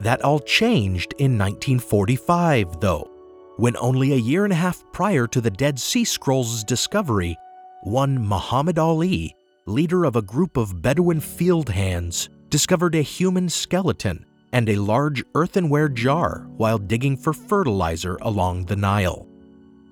That 0.00 0.22
all 0.22 0.38
changed 0.40 1.14
in 1.18 1.36
1945, 1.36 2.80
though, 2.80 3.10
when 3.56 3.76
only 3.78 4.12
a 4.12 4.16
year 4.16 4.44
and 4.44 4.52
a 4.52 4.56
half 4.56 4.84
prior 4.92 5.26
to 5.26 5.40
the 5.40 5.50
Dead 5.50 5.78
Sea 5.78 6.04
Scrolls' 6.04 6.62
discovery, 6.62 7.36
one 7.82 8.24
Muhammad 8.24 8.78
Ali, 8.78 9.34
leader 9.66 10.04
of 10.04 10.14
a 10.14 10.22
group 10.22 10.56
of 10.56 10.80
Bedouin 10.80 11.20
field 11.20 11.68
hands, 11.68 12.28
discovered 12.48 12.94
a 12.94 13.02
human 13.02 13.48
skeleton 13.48 14.24
and 14.52 14.68
a 14.68 14.76
large 14.76 15.24
earthenware 15.34 15.88
jar 15.88 16.46
while 16.56 16.78
digging 16.78 17.16
for 17.16 17.32
fertilizer 17.32 18.16
along 18.22 18.66
the 18.66 18.76
Nile. 18.76 19.26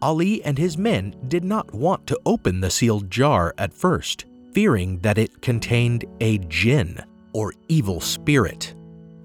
Ali 0.00 0.42
and 0.44 0.56
his 0.56 0.78
men 0.78 1.16
did 1.26 1.42
not 1.42 1.74
want 1.74 2.06
to 2.06 2.20
open 2.24 2.60
the 2.60 2.70
sealed 2.70 3.10
jar 3.10 3.54
at 3.58 3.74
first, 3.74 4.24
fearing 4.52 4.98
that 5.00 5.18
it 5.18 5.42
contained 5.42 6.04
a 6.20 6.38
jinn, 6.38 7.02
or 7.32 7.52
evil 7.68 8.00
spirit. 8.00 8.74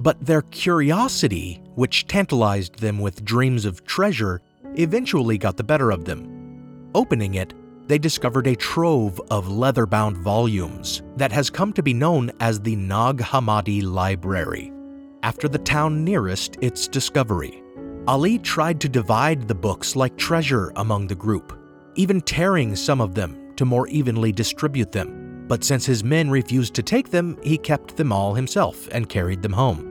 But 0.02 0.26
their 0.26 0.42
curiosity, 0.42 1.62
which 1.76 2.08
tantalized 2.08 2.80
them 2.80 2.98
with 2.98 3.24
dreams 3.24 3.66
of 3.66 3.86
treasure, 3.86 4.42
eventually 4.74 5.38
got 5.38 5.58
the 5.58 5.64
better 5.64 5.92
of 5.92 6.06
them. 6.06 6.90
Opening 6.96 7.36
it, 7.36 7.54
they 7.88 8.00
discovered 8.00 8.48
a 8.48 8.56
trove 8.56 9.22
of 9.30 9.52
leather 9.52 9.86
bound 9.86 10.18
volumes 10.18 11.04
that 11.18 11.32
has 11.32 11.52
come 11.52 11.72
to 11.74 11.84
be 11.84 11.94
known 11.94 12.32
as 12.40 12.60
the 12.60 12.76
Nag 12.76 13.18
Hammadi 13.20 13.84
Library, 13.84 14.74
after 15.22 15.48
the 15.48 15.60
town 15.60 16.04
nearest 16.04 16.58
its 16.62 16.88
discovery. 16.88 17.62
Ali 18.08 18.40
tried 18.40 18.82
to 18.82 18.90
divide 18.90 19.48
the 19.48 19.54
books 19.54 19.96
like 19.96 20.18
treasure 20.18 20.74
among 20.78 21.06
the 21.06 21.16
group, 21.16 21.54
even 21.94 22.22
tearing 22.22 22.76
some 22.76 23.02
of 23.02 23.14
them 23.14 23.54
to 23.56 23.66
more 23.66 23.88
evenly 23.90 24.32
distribute 24.32 24.92
them. 24.92 25.46
But 25.48 25.64
since 25.64 25.86
his 25.86 26.04
men 26.04 26.32
refused 26.32 26.74
to 26.74 26.82
take 26.82 27.12
them, 27.12 27.38
he 27.44 27.60
kept 27.60 27.98
them 27.98 28.12
all 28.12 28.34
himself 28.34 28.88
and 28.92 29.08
carried 29.08 29.44
them 29.44 29.54
home. 29.54 29.91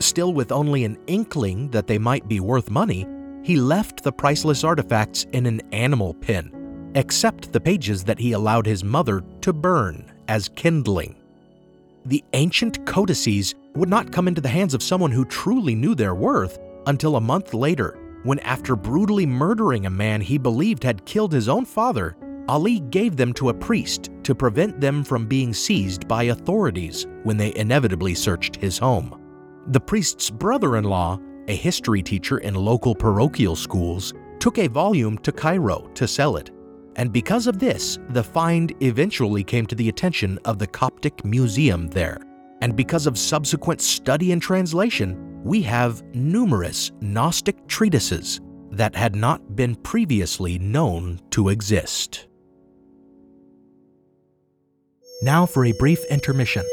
Still 0.00 0.32
with 0.32 0.52
only 0.52 0.84
an 0.84 0.96
inkling 1.06 1.70
that 1.70 1.86
they 1.86 1.98
might 1.98 2.28
be 2.28 2.40
worth 2.40 2.70
money, 2.70 3.06
he 3.42 3.56
left 3.56 4.02
the 4.02 4.12
priceless 4.12 4.64
artifacts 4.64 5.24
in 5.32 5.46
an 5.46 5.60
animal 5.72 6.14
pen, 6.14 6.90
except 6.94 7.52
the 7.52 7.60
pages 7.60 8.04
that 8.04 8.18
he 8.18 8.32
allowed 8.32 8.66
his 8.66 8.84
mother 8.84 9.22
to 9.40 9.52
burn 9.52 10.12
as 10.28 10.48
kindling. 10.50 11.16
The 12.04 12.24
ancient 12.32 12.86
codices 12.86 13.54
would 13.74 13.88
not 13.88 14.12
come 14.12 14.28
into 14.28 14.40
the 14.40 14.48
hands 14.48 14.74
of 14.74 14.82
someone 14.82 15.10
who 15.10 15.24
truly 15.24 15.74
knew 15.74 15.94
their 15.94 16.14
worth 16.14 16.58
until 16.86 17.16
a 17.16 17.20
month 17.20 17.52
later, 17.52 17.98
when, 18.22 18.38
after 18.40 18.76
brutally 18.76 19.26
murdering 19.26 19.86
a 19.86 19.90
man 19.90 20.20
he 20.20 20.38
believed 20.38 20.84
had 20.84 21.04
killed 21.04 21.32
his 21.32 21.48
own 21.48 21.64
father, 21.64 22.16
Ali 22.48 22.80
gave 22.80 23.16
them 23.16 23.32
to 23.34 23.50
a 23.50 23.54
priest 23.54 24.10
to 24.22 24.34
prevent 24.34 24.80
them 24.80 25.04
from 25.04 25.26
being 25.26 25.52
seized 25.52 26.08
by 26.08 26.24
authorities 26.24 27.06
when 27.24 27.36
they 27.36 27.54
inevitably 27.56 28.14
searched 28.14 28.56
his 28.56 28.78
home. 28.78 29.17
The 29.70 29.80
priest's 29.80 30.30
brother 30.30 30.78
in 30.78 30.84
law, 30.84 31.20
a 31.46 31.54
history 31.54 32.02
teacher 32.02 32.38
in 32.38 32.54
local 32.54 32.94
parochial 32.94 33.54
schools, 33.54 34.14
took 34.38 34.56
a 34.56 34.66
volume 34.66 35.18
to 35.18 35.30
Cairo 35.30 35.90
to 35.92 36.08
sell 36.08 36.38
it. 36.38 36.50
And 36.96 37.12
because 37.12 37.46
of 37.46 37.58
this, 37.58 37.98
the 38.08 38.24
find 38.24 38.74
eventually 38.82 39.44
came 39.44 39.66
to 39.66 39.74
the 39.74 39.90
attention 39.90 40.38
of 40.46 40.58
the 40.58 40.66
Coptic 40.66 41.22
Museum 41.22 41.86
there. 41.88 42.18
And 42.62 42.76
because 42.76 43.06
of 43.06 43.18
subsequent 43.18 43.82
study 43.82 44.32
and 44.32 44.40
translation, 44.40 45.42
we 45.44 45.60
have 45.62 46.02
numerous 46.14 46.90
Gnostic 47.02 47.66
treatises 47.66 48.40
that 48.70 48.96
had 48.96 49.14
not 49.14 49.54
been 49.54 49.74
previously 49.74 50.58
known 50.58 51.20
to 51.32 51.50
exist. 51.50 52.26
Now 55.20 55.44
for 55.44 55.66
a 55.66 55.72
brief 55.72 56.02
intermission. 56.06 56.64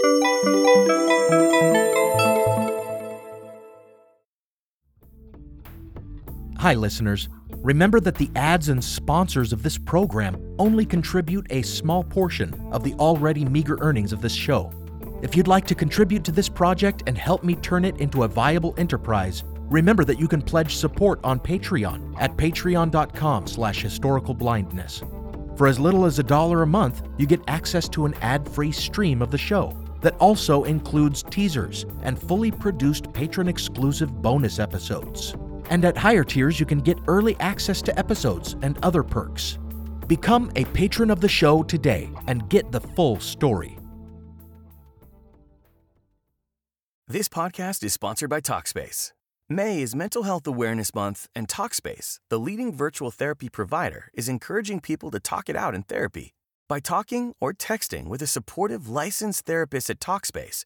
Hi, 6.66 6.74
listeners. 6.74 7.30
Remember 7.58 8.00
that 8.00 8.16
the 8.16 8.32
ads 8.36 8.70
and 8.70 8.84
sponsors 8.84 9.54
of 9.54 9.62
this 9.62 9.78
program 9.78 10.56
only 10.58 10.84
contribute 10.84 11.46
a 11.52 11.62
small 11.62 12.04
portion 12.04 12.56
of 12.72 12.84
the 12.84 12.96
already 12.96 13.46
meager 13.46 13.78
earnings 13.82 14.12
of 14.12 14.20
this 14.20 14.34
show. 14.34 14.72
If 15.22 15.36
you'd 15.36 15.48
like 15.48 15.68
to 15.68 15.76
contribute 15.76 16.24
to 16.24 16.32
this 16.32 16.50
project 16.50 17.04
and 17.06 17.16
help 17.20 17.44
me 17.44 17.54
turn 17.54 17.86
it 17.86 17.98
into 17.98 18.24
a 18.24 18.28
viable 18.28 18.74
enterprise, 18.80 19.44
remember 19.70 20.04
that 20.06 20.20
you 20.20 20.28
can 20.28 20.42
pledge 20.42 20.76
support 20.76 21.20
on 21.24 21.40
Patreon 21.40 22.16
at 22.20 22.36
patreon.com 22.36 23.46
slash 23.46 23.84
historicalblindness. 23.84 25.58
For 25.60 25.68
as 25.68 25.80
little 25.80 26.04
as 26.04 26.18
a 26.18 26.24
dollar 26.24 26.64
a 26.64 26.68
month, 26.68 27.08
you 27.20 27.28
get 27.28 27.42
access 27.48 27.88
to 27.90 28.08
an 28.08 28.16
ad-free 28.24 28.72
stream 28.72 29.22
of 29.22 29.30
the 29.30 29.38
show 29.38 29.78
that 30.02 30.18
also 30.18 30.64
includes 30.64 31.22
teasers 31.22 31.86
and 32.02 32.20
fully 32.20 32.50
produced 32.50 33.14
patron-exclusive 33.14 34.20
bonus 34.24 34.58
episodes. 34.58 35.36
And 35.70 35.86
at 35.86 35.98
higher 35.98 36.24
tiers, 36.24 36.60
you 36.60 36.66
can 36.66 36.80
get 36.80 36.98
early 37.08 37.36
access 37.40 37.82
to 37.84 37.98
episodes 38.00 38.56
and 38.62 38.78
other 38.84 39.04
perks. 39.04 39.58
Become 40.08 40.52
a 40.56 40.66
patron 40.66 41.10
of 41.10 41.22
the 41.22 41.30
show 41.30 41.64
today 41.64 42.10
and 42.28 42.50
get 42.50 42.72
the 42.72 42.82
full 42.82 43.20
story. 43.20 43.78
This 47.08 47.30
podcast 47.30 47.84
is 47.84 47.94
sponsored 47.94 48.32
by 48.32 48.42
Talkspace. 48.42 49.12
May 49.48 49.84
is 49.84 49.96
Mental 49.96 50.24
Health 50.24 50.48
Awareness 50.48 50.96
Month, 50.96 51.28
and 51.36 51.48
Talkspace, 51.48 52.18
the 52.32 52.40
leading 52.40 52.74
virtual 52.74 53.12
therapy 53.12 53.48
provider, 53.48 54.10
is 54.16 54.28
encouraging 54.28 54.80
people 54.80 55.12
to 55.12 55.20
talk 55.20 55.48
it 55.48 55.56
out 55.56 55.76
in 55.76 55.84
therapy. 55.84 56.34
By 56.68 56.80
talking 56.80 57.36
or 57.40 57.54
texting 57.54 58.08
with 58.08 58.24
a 58.24 58.28
supportive 58.28 58.90
licensed 58.90 59.46
therapist 59.46 59.92
at 59.92 60.00
Talkspace, 60.00 60.66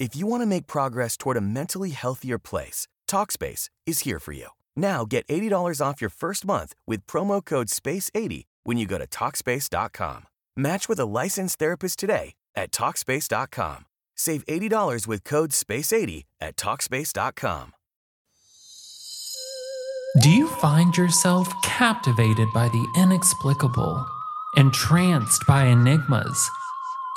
If 0.00 0.16
you 0.16 0.26
want 0.26 0.40
to 0.42 0.46
make 0.46 0.66
progress 0.66 1.18
toward 1.18 1.36
a 1.36 1.42
mentally 1.42 1.90
healthier 1.90 2.38
place, 2.38 2.88
Talkspace 3.06 3.68
is 3.84 4.00
here 4.00 4.18
for 4.18 4.32
you. 4.32 4.48
Now 4.74 5.04
get 5.04 5.28
$80 5.28 5.84
off 5.84 6.00
your 6.00 6.08
first 6.08 6.46
month 6.46 6.74
with 6.86 7.06
promo 7.06 7.44
code 7.44 7.66
SPACE80 7.66 8.46
when 8.64 8.78
you 8.78 8.86
go 8.86 8.96
to 8.96 9.06
Talkspace.com. 9.06 10.24
Match 10.56 10.88
with 10.88 10.98
a 10.98 11.04
licensed 11.04 11.58
therapist 11.58 11.98
today 11.98 12.32
at 12.56 12.72
Talkspace.com. 12.72 13.84
Save 14.16 14.42
$80 14.46 15.06
with 15.06 15.22
code 15.22 15.50
SPACE80 15.50 16.24
at 16.40 16.56
Talkspace.com. 16.56 17.74
Do 20.22 20.30
you 20.30 20.48
find 20.48 20.96
yourself 20.96 21.52
captivated 21.62 22.48
by 22.54 22.68
the 22.68 22.86
inexplicable, 22.96 24.06
entranced 24.56 25.46
by 25.46 25.66
enigmas, 25.66 26.50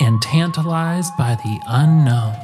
and 0.02 0.22
tantalized 0.22 1.14
by 1.18 1.36
the 1.36 1.60
unknown? 1.68 2.36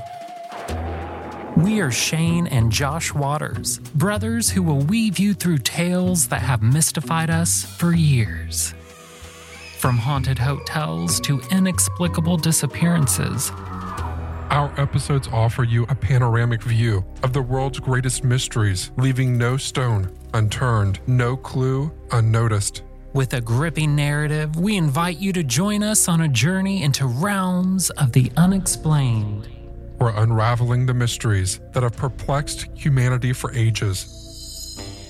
We 1.59 1.81
are 1.81 1.91
Shane 1.91 2.47
and 2.47 2.71
Josh 2.71 3.13
Waters, 3.13 3.79
brothers 3.93 4.49
who 4.49 4.63
will 4.63 4.79
weave 4.79 5.19
you 5.19 5.33
through 5.33 5.57
tales 5.57 6.29
that 6.29 6.41
have 6.41 6.61
mystified 6.63 7.29
us 7.29 7.65
for 7.65 7.91
years. 7.93 8.73
From 9.77 9.97
haunted 9.97 10.39
hotels 10.39 11.19
to 11.19 11.41
inexplicable 11.51 12.37
disappearances, 12.37 13.51
Our 14.49 14.73
episodes 14.77 15.27
offer 15.33 15.65
you 15.65 15.83
a 15.89 15.95
panoramic 15.95 16.63
view 16.63 17.03
of 17.23 17.33
the 17.33 17.41
world's 17.41 17.79
greatest 17.81 18.23
mysteries, 18.23 18.91
leaving 18.95 19.37
no 19.37 19.57
stone 19.57 20.09
unturned, 20.33 21.01
no 21.07 21.35
clue 21.35 21.91
unnoticed. 22.11 22.83
With 23.11 23.33
a 23.33 23.41
gripping 23.41 23.97
narrative, 23.97 24.55
we 24.55 24.77
invite 24.77 25.17
you 25.17 25.33
to 25.33 25.43
join 25.43 25.83
us 25.83 26.07
on 26.07 26.21
a 26.21 26.29
journey 26.29 26.83
into 26.83 27.05
realms 27.05 27.89
of 27.91 28.13
the 28.13 28.31
unexplained. 28.37 29.49
We're 29.99 30.15
unraveling 30.15 30.85
the 30.85 30.93
mysteries 30.93 31.59
that 31.73 31.83
have 31.83 31.95
perplexed 31.97 32.67
humanity 32.73 33.33
for 33.33 33.53
ages. 33.53 34.15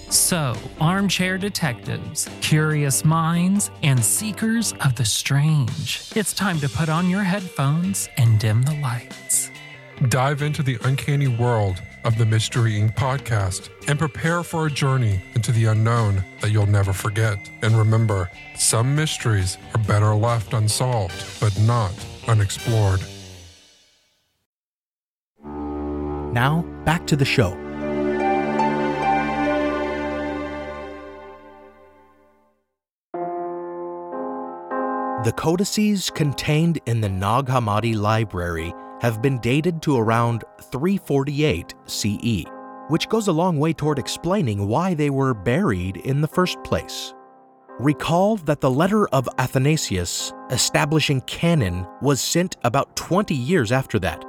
So, 0.10 0.56
armchair 0.82 1.38
detectives, 1.38 2.28
curious 2.41 3.06
minds, 3.06 3.69
and 3.84 4.04
seekers 4.04 4.73
of 4.84 4.95
the 4.95 5.06
strange, 5.06 6.02
it's 6.15 6.34
time 6.34 6.60
to 6.62 6.69
put 6.69 6.89
on 6.89 7.12
your 7.12 7.21
headphones 7.21 8.10
and 8.17 8.39
dim 8.39 8.63
the 8.63 8.73
lights. 8.82 9.52
Dive 10.08 10.41
into 10.41 10.63
the 10.63 10.80
uncanny 10.84 11.28
world 11.28 11.80
of 12.06 12.17
the 12.17 12.25
Mystery 12.25 12.71
Inc. 12.71 12.95
podcast 12.95 13.69
and 13.88 13.99
prepare 13.99 14.41
for 14.41 14.65
a 14.65 14.71
journey 14.71 15.21
into 15.36 15.52
the 15.52 15.65
unknown 15.65 16.23
that 16.41 16.49
you'll 16.49 16.65
never 16.65 16.93
forget. 16.93 17.38
And 17.62 17.78
remember, 17.78 18.32
some 18.56 18.95
mysteries 18.95 19.60
are 19.75 19.84
better 19.84 20.15
left 20.15 20.54
unsolved, 20.54 21.39
but 21.39 21.60
not 21.62 21.93
unexplored. 22.28 23.02
Now, 26.33 26.61
back 26.85 27.07
to 27.07 27.15
the 27.15 27.25
show. 27.25 27.57
The 35.25 35.33
codices 35.33 36.09
contained 36.09 36.79
in 36.85 37.01
the 37.01 37.09
Nag 37.09 37.47
Hammadi 37.47 37.93
library 37.93 38.73
have 39.01 39.21
been 39.21 39.37
dated 39.39 39.81
to 39.81 39.97
around 39.97 40.45
348 40.71 41.73
CE, 41.87 42.45
which 42.87 43.09
goes 43.09 43.27
a 43.27 43.33
long 43.33 43.59
way 43.59 43.73
toward 43.73 43.99
explaining 43.99 44.67
why 44.67 44.93
they 44.93 45.09
were 45.09 45.33
buried 45.33 45.97
in 45.97 46.21
the 46.21 46.27
first 46.27 46.61
place. 46.63 47.13
Recall 47.79 48.37
that 48.37 48.61
the 48.61 48.71
letter 48.71 49.07
of 49.09 49.27
Athanasius 49.37 50.33
establishing 50.51 51.21
canon 51.21 51.85
was 52.01 52.21
sent 52.21 52.57
about 52.63 52.95
20 52.95 53.33
years 53.33 53.71
after 53.71 53.99
that. 53.99 54.23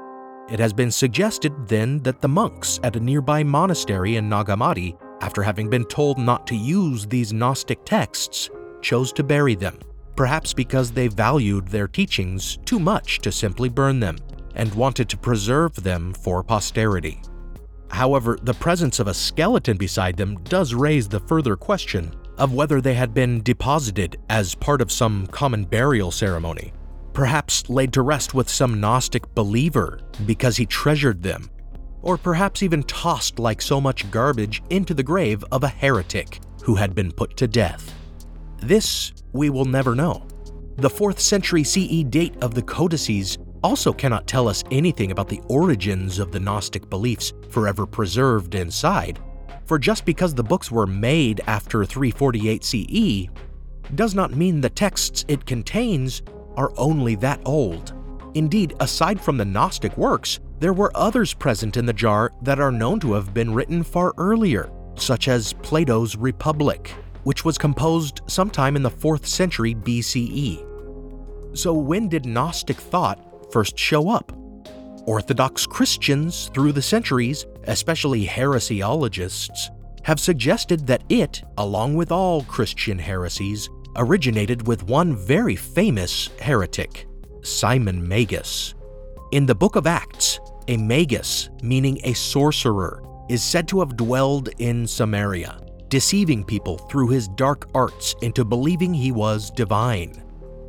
It 0.50 0.58
has 0.58 0.72
been 0.72 0.90
suggested 0.90 1.68
then 1.68 1.98
that 2.00 2.20
the 2.20 2.28
monks 2.28 2.80
at 2.82 2.96
a 2.96 3.00
nearby 3.00 3.44
monastery 3.44 4.16
in 4.16 4.28
Nag 4.28 4.46
Hammadi, 4.46 4.98
after 5.20 5.42
having 5.42 5.70
been 5.70 5.84
told 5.84 6.18
not 6.18 6.44
to 6.48 6.56
use 6.56 7.06
these 7.06 7.32
Gnostic 7.32 7.84
texts, 7.84 8.50
chose 8.82 9.12
to 9.12 9.22
bury 9.22 9.54
them, 9.54 9.78
perhaps 10.16 10.52
because 10.52 10.90
they 10.90 11.06
valued 11.06 11.68
their 11.68 11.86
teachings 11.86 12.58
too 12.64 12.80
much 12.80 13.20
to 13.20 13.30
simply 13.30 13.68
burn 13.68 14.00
them 14.00 14.16
and 14.56 14.74
wanted 14.74 15.08
to 15.10 15.16
preserve 15.16 15.72
them 15.76 16.12
for 16.14 16.42
posterity. 16.42 17.22
However, 17.92 18.36
the 18.42 18.54
presence 18.54 18.98
of 18.98 19.06
a 19.06 19.14
skeleton 19.14 19.76
beside 19.76 20.16
them 20.16 20.34
does 20.44 20.74
raise 20.74 21.08
the 21.08 21.20
further 21.20 21.54
question 21.54 22.12
of 22.38 22.54
whether 22.54 22.80
they 22.80 22.94
had 22.94 23.14
been 23.14 23.40
deposited 23.42 24.16
as 24.28 24.56
part 24.56 24.80
of 24.80 24.90
some 24.90 25.28
common 25.28 25.64
burial 25.64 26.10
ceremony, 26.10 26.72
perhaps 27.12 27.68
laid 27.68 27.92
to 27.92 28.02
rest 28.02 28.34
with 28.34 28.48
some 28.48 28.80
Gnostic 28.80 29.34
believer 29.34 30.00
because 30.26 30.56
he 30.56 30.66
treasured 30.66 31.22
them. 31.22 31.50
or 32.02 32.16
perhaps 32.16 32.62
even 32.62 32.82
tossed 32.84 33.38
like 33.38 33.60
so 33.60 33.80
much 33.80 34.10
garbage 34.10 34.62
into 34.70 34.94
the 34.94 35.02
grave 35.02 35.44
of 35.52 35.64
a 35.64 35.68
heretic 35.68 36.40
who 36.62 36.74
had 36.74 36.94
been 36.94 37.12
put 37.12 37.36
to 37.36 37.46
death. 37.46 37.94
This 38.58 39.12
we 39.32 39.50
will 39.50 39.64
never 39.64 39.94
know. 39.94 40.26
The 40.76 40.88
4th 40.88 41.20
century 41.20 41.64
CE 41.64 42.04
date 42.04 42.34
of 42.42 42.54
the 42.54 42.62
codices 42.62 43.38
also 43.62 43.92
cannot 43.92 44.26
tell 44.26 44.48
us 44.48 44.64
anything 44.70 45.10
about 45.10 45.28
the 45.28 45.42
origins 45.48 46.18
of 46.18 46.32
the 46.32 46.40
Gnostic 46.40 46.88
beliefs 46.88 47.32
forever 47.50 47.84
preserved 47.84 48.54
inside, 48.54 49.20
for 49.66 49.78
just 49.78 50.06
because 50.06 50.34
the 50.34 50.42
books 50.42 50.70
were 50.70 50.86
made 50.86 51.42
after 51.46 51.84
348 51.84 52.64
CE 52.64 53.28
does 53.94 54.14
not 54.14 54.34
mean 54.34 54.60
the 54.60 54.70
texts 54.70 55.24
it 55.28 55.44
contains 55.44 56.22
are 56.56 56.72
only 56.76 57.14
that 57.16 57.40
old. 57.44 57.94
Indeed, 58.34 58.74
aside 58.80 59.20
from 59.20 59.36
the 59.36 59.44
Gnostic 59.44 59.96
works, 59.96 60.40
there 60.60 60.72
were 60.72 60.92
others 60.94 61.34
present 61.34 61.76
in 61.76 61.86
the 61.86 61.92
jar 61.92 62.30
that 62.42 62.60
are 62.60 62.70
known 62.70 63.00
to 63.00 63.14
have 63.14 63.34
been 63.34 63.54
written 63.54 63.82
far 63.82 64.12
earlier, 64.18 64.70
such 64.94 65.26
as 65.28 65.54
Plato's 65.54 66.16
Republic, 66.16 66.94
which 67.24 67.44
was 67.44 67.58
composed 67.58 68.20
sometime 68.26 68.76
in 68.76 68.82
the 68.82 68.90
4th 68.90 69.26
century 69.26 69.74
BCE. 69.74 70.66
So, 71.56 71.72
when 71.74 72.08
did 72.08 72.26
Gnostic 72.26 72.76
thought 72.76 73.52
first 73.52 73.78
show 73.78 74.10
up? 74.10 74.32
Orthodox 75.06 75.66
Christians 75.66 76.50
through 76.54 76.72
the 76.72 76.82
centuries, 76.82 77.46
especially 77.64 78.26
heresiologists, 78.26 79.70
have 80.02 80.20
suggested 80.20 80.86
that 80.86 81.02
it, 81.08 81.42
along 81.58 81.94
with 81.94 82.12
all 82.12 82.42
Christian 82.44 82.98
heresies, 82.98 83.68
originated 83.96 84.66
with 84.66 84.84
one 84.84 85.14
very 85.14 85.56
famous 85.56 86.30
heretic, 86.40 87.06
Simon 87.42 88.06
Magus. 88.06 88.74
In 89.32 89.46
the 89.46 89.54
book 89.54 89.76
of 89.76 89.86
Acts, 89.86 90.40
a 90.68 90.76
magus, 90.76 91.50
meaning 91.62 91.98
a 92.04 92.12
sorcerer, 92.12 93.02
is 93.28 93.42
said 93.42 93.68
to 93.68 93.80
have 93.80 93.96
dwelled 93.96 94.48
in 94.58 94.86
Samaria, 94.86 95.60
deceiving 95.88 96.44
people 96.44 96.78
through 96.78 97.08
his 97.08 97.28
dark 97.28 97.68
arts 97.74 98.14
into 98.22 98.44
believing 98.44 98.92
he 98.94 99.12
was 99.12 99.50
divine. 99.50 100.22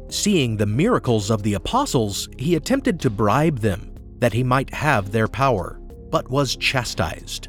Seeing 0.10 0.58
the 0.58 0.66
miracles 0.66 1.32
of 1.32 1.44
the 1.44 1.54
apostles, 1.54 2.30
he 2.38 2.56
attempted 2.56 3.00
to 3.00 3.10
bribe 3.10 3.60
them 3.60 3.96
that 4.20 4.34
he 4.34 4.44
might 4.44 4.74
have 4.74 5.12
their 5.12 5.28
power, 5.28 5.80
but 6.10 6.30
was 6.30 6.56
chastised. 6.56 7.48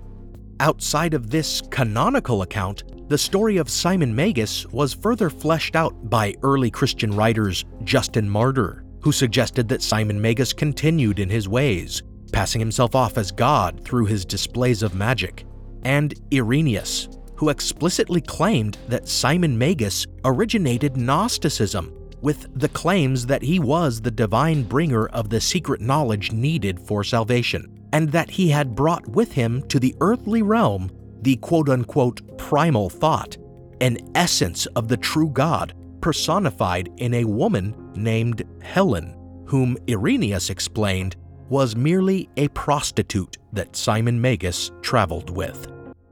Outside 0.61 1.13
of 1.13 1.31
this 1.31 1.61
canonical 1.71 2.43
account, 2.43 2.85
the 3.13 3.19
story 3.19 3.59
of 3.59 3.69
Simon 3.69 4.15
Magus 4.17 4.65
was 4.69 4.95
further 4.95 5.29
fleshed 5.29 5.77
out 5.77 6.09
by 6.09 6.35
early 6.43 6.71
Christian 6.71 7.15
writers 7.15 7.63
Justin 7.85 8.27
Martyr, 8.27 8.87
who 9.03 9.13
suggested 9.13 9.69
that 9.69 9.83
Simon 9.83 10.19
Magus 10.19 10.55
continued 10.55 11.19
in 11.19 11.29
his 11.29 11.47
ways, 11.47 12.03
passing 12.33 12.59
himself 12.59 12.95
off 12.95 13.19
as 13.19 13.31
God 13.31 13.85
through 13.85 14.07
his 14.07 14.25
displays 14.25 14.83
of 14.83 14.95
magic, 14.95 15.45
and 15.83 16.15
Irenaeus, 16.33 17.11
who 17.37 17.51
explicitly 17.51 18.23
claimed 18.23 18.79
that 18.89 19.07
Simon 19.07 19.59
Magus 19.59 20.07
originated 20.25 20.97
Gnosticism 20.97 21.95
with 22.23 22.47
the 22.59 22.71
claims 22.71 23.27
that 23.27 23.43
he 23.43 23.59
was 23.59 24.01
the 24.01 24.11
divine 24.11 24.63
bringer 24.63 25.09
of 25.09 25.29
the 25.29 25.43
secret 25.43 25.83
knowledge 25.83 26.33
needed 26.33 26.81
for 26.81 27.05
salvation, 27.05 27.79
and 27.93 28.11
that 28.11 28.31
he 28.31 28.49
had 28.49 28.75
brought 28.75 29.07
with 29.07 29.33
him 29.33 29.61
to 29.69 29.79
the 29.79 29.95
earthly 30.01 30.41
realm 30.41 30.91
the 31.23 31.37
quote 31.37 31.69
unquote 31.69 32.39
primal 32.39 32.91
thought, 32.91 33.37
an 33.81 33.99
essence 34.15 34.67
of 34.67 34.89
the 34.89 34.97
true 34.97 35.31
God 35.31 35.75
personified 36.01 36.91
in 36.99 37.15
a 37.15 37.25
woman 37.25 37.75
named 37.95 38.45
Helen, 38.63 39.17
whom 39.47 39.77
Irenaeus 39.89 40.51
explained 40.51 41.17
was 41.49 41.77
merely 41.77 42.29
a 42.37 42.49
prostitute 42.49 43.39
that 43.53 43.77
Simon 43.77 44.21
Magus 44.21 44.71
traveled 44.81 45.31
with. 45.31 45.69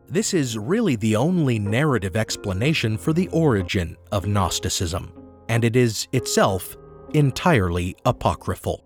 This 0.09 0.35
is 0.35 0.59
really 0.59 0.97
the 0.97 1.17
only 1.17 1.59
narrative 1.59 2.17
explanation 2.17 2.99
for 2.99 3.13
the 3.13 3.29
origin 3.29 3.97
of 4.13 4.27
Gnosticism, 4.27 5.13
and 5.49 5.65
it 5.65 5.77
is 5.77 6.09
itself 6.13 6.77
entirely 7.15 7.97
apocryphal. 8.05 8.85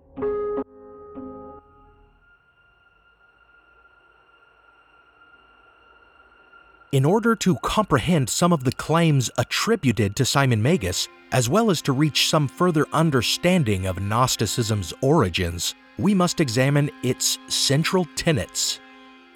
In 6.94 7.04
order 7.04 7.34
to 7.34 7.56
comprehend 7.56 8.30
some 8.30 8.52
of 8.52 8.62
the 8.62 8.70
claims 8.70 9.28
attributed 9.36 10.14
to 10.14 10.24
Simon 10.24 10.62
Magus, 10.62 11.08
as 11.32 11.48
well 11.48 11.68
as 11.68 11.82
to 11.82 11.92
reach 11.92 12.28
some 12.28 12.46
further 12.46 12.86
understanding 12.92 13.86
of 13.86 14.00
Gnosticism's 14.00 14.94
origins, 15.00 15.74
we 15.98 16.14
must 16.14 16.38
examine 16.38 16.92
its 17.02 17.40
central 17.48 18.06
tenets. 18.14 18.78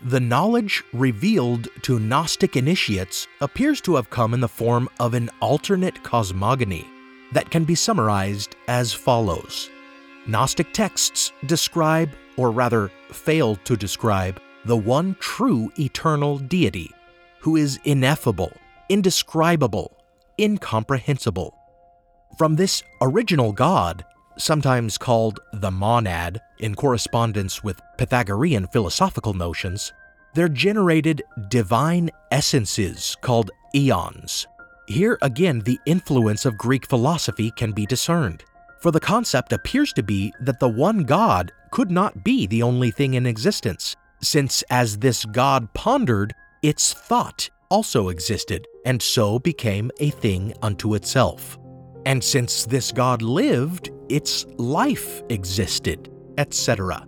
The 0.05 0.21
knowledge 0.21 0.85
revealed 0.93 1.67
to 1.83 1.99
Gnostic 1.99 2.55
initiates 2.55 3.27
appears 3.41 3.81
to 3.81 3.97
have 3.97 4.09
come 4.09 4.35
in 4.35 4.41
the 4.41 4.47
form 4.47 4.89
of 5.01 5.15
an 5.15 5.29
alternate 5.41 6.01
cosmogony 6.05 6.87
that 7.33 7.51
can 7.51 7.65
be 7.65 7.75
summarized 7.75 8.55
as 8.69 8.93
follows 8.93 9.69
Gnostic 10.29 10.73
texts 10.73 11.33
describe, 11.47 12.11
or 12.37 12.53
rather 12.53 12.93
fail 13.11 13.57
to 13.57 13.77
describe, 13.77 14.41
the 14.65 14.77
one 14.77 15.17
true 15.19 15.73
eternal 15.77 16.39
deity 16.39 16.93
who 17.41 17.57
is 17.57 17.79
ineffable, 17.85 18.53
indescribable, 18.89 19.97
incomprehensible. 20.39 21.55
From 22.37 22.57
this 22.57 22.83
original 23.01 23.53
God, 23.53 24.05
sometimes 24.37 24.99
called 24.99 25.41
the 25.53 25.71
monad 25.71 26.41
in 26.61 26.75
correspondence 26.75 27.63
with 27.65 27.81
Pythagorean 27.97 28.67
philosophical 28.69 29.35
notions, 29.35 29.93
there 30.35 30.49
generated 30.49 31.23
divine 31.49 32.11
essences 32.31 33.17
called 33.21 33.51
eons. 33.75 34.47
Here 34.87 35.19
again, 35.23 35.61
the 35.61 35.79
influence 35.87 36.45
of 36.45 36.57
Greek 36.57 36.87
philosophy 36.87 37.51
can 37.51 37.73
be 37.73 37.87
discerned, 37.87 38.45
for 38.81 38.91
the 38.91 39.01
concept 39.01 39.53
appears 39.53 39.93
to 39.95 40.03
be 40.03 40.33
that 40.41 40.61
the 40.61 40.69
one 40.69 41.03
God 41.05 41.53
could 41.71 41.91
not 41.91 42.25
be 42.25 42.47
the 42.47 42.63
only 42.63 42.91
thing 42.91 43.15
in 43.15 43.27
existence, 43.27 43.97
since 44.23 44.63
as 44.71 44.99
this 44.99 45.25
God 45.25 45.73
pondered, 45.75 46.35
its 46.63 46.93
thought 46.93 47.49
also 47.71 48.09
existed, 48.09 48.67
and 48.85 49.01
so 49.01 49.39
became 49.39 49.91
a 50.01 50.11
thing 50.11 50.55
unto 50.63 50.95
itself. 50.95 51.59
And 52.07 52.23
since 52.23 52.65
this 52.65 52.93
God 52.93 53.23
lived, 53.23 53.91
its 54.09 54.47
life 54.57 55.23
existed, 55.29 56.11
etc. 56.39 57.07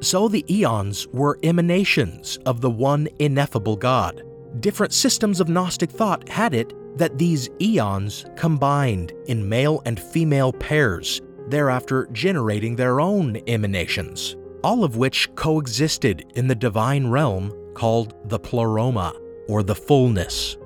So 0.00 0.28
the 0.28 0.44
eons 0.52 1.06
were 1.08 1.38
emanations 1.42 2.38
of 2.46 2.60
the 2.60 2.70
one 2.70 3.08
ineffable 3.18 3.76
God. 3.76 4.22
Different 4.60 4.92
systems 4.92 5.40
of 5.40 5.48
Gnostic 5.48 5.90
thought 5.90 6.28
had 6.28 6.54
it 6.54 6.72
that 6.96 7.18
these 7.18 7.50
eons 7.60 8.24
combined 8.36 9.12
in 9.26 9.48
male 9.48 9.82
and 9.84 10.00
female 10.00 10.52
pairs, 10.52 11.20
thereafter 11.48 12.08
generating 12.12 12.76
their 12.76 13.00
own 13.00 13.40
emanations, 13.46 14.36
all 14.64 14.84
of 14.84 14.96
which 14.96 15.32
coexisted 15.34 16.32
in 16.34 16.48
the 16.48 16.54
divine 16.54 17.06
realm 17.08 17.52
called 17.78 18.12
the 18.28 18.40
pleroma, 18.40 19.14
or 19.46 19.62
the 19.62 19.74
fullness. 19.74 20.56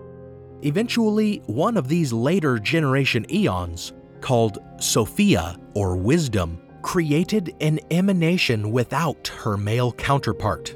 Eventually, 0.62 1.42
one 1.44 1.76
of 1.76 1.86
these 1.86 2.10
later 2.10 2.58
generation 2.58 3.26
eons, 3.30 3.92
called 4.22 4.58
Sophia 4.80 5.58
or 5.74 5.94
wisdom, 5.94 6.58
created 6.80 7.54
an 7.60 7.78
emanation 7.90 8.72
without 8.72 9.28
her 9.28 9.58
male 9.58 9.92
counterpart, 9.92 10.74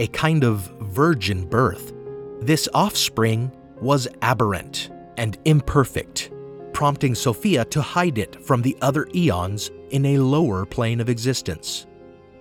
a 0.00 0.08
kind 0.08 0.42
of 0.42 0.72
virgin 0.80 1.46
birth. 1.48 1.92
This 2.40 2.68
offspring 2.74 3.52
was 3.80 4.08
aberrant 4.22 4.90
and 5.18 5.38
imperfect, 5.44 6.32
prompting 6.72 7.14
Sophia 7.14 7.64
to 7.66 7.80
hide 7.80 8.18
it 8.18 8.44
from 8.44 8.60
the 8.60 8.76
other 8.82 9.06
eons 9.14 9.70
in 9.90 10.04
a 10.04 10.18
lower 10.18 10.66
plane 10.66 11.00
of 11.00 11.08
existence. 11.08 11.86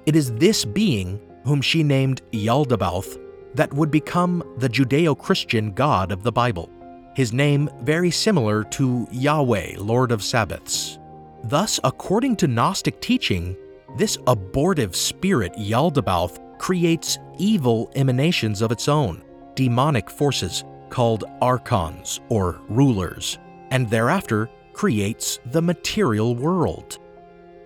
It 0.07 0.15
is 0.15 0.31
this 0.33 0.65
being 0.65 1.21
whom 1.43 1.61
she 1.61 1.83
named 1.83 2.23
Yaldabaoth 2.31 3.21
that 3.55 3.73
would 3.73 3.91
become 3.91 4.43
the 4.57 4.69
Judeo 4.69 5.17
Christian 5.17 5.71
God 5.71 6.11
of 6.11 6.23
the 6.23 6.31
Bible, 6.31 6.69
his 7.15 7.33
name 7.33 7.69
very 7.81 8.11
similar 8.11 8.63
to 8.65 9.07
Yahweh, 9.11 9.75
Lord 9.77 10.11
of 10.11 10.21
Sabaoth. 10.21 10.97
Thus, 11.43 11.79
according 11.83 12.35
to 12.37 12.47
Gnostic 12.47 12.99
teaching, 13.01 13.55
this 13.97 14.17
abortive 14.27 14.95
spirit, 14.95 15.53
Yaldabaoth, 15.53 16.39
creates 16.57 17.17
evil 17.37 17.91
emanations 17.95 18.61
of 18.61 18.71
its 18.71 18.87
own, 18.87 19.23
demonic 19.55 20.09
forces 20.09 20.63
called 20.89 21.23
archons 21.41 22.19
or 22.29 22.61
rulers, 22.67 23.37
and 23.71 23.89
thereafter 23.89 24.49
creates 24.73 25.39
the 25.51 25.61
material 25.61 26.35
world. 26.35 26.99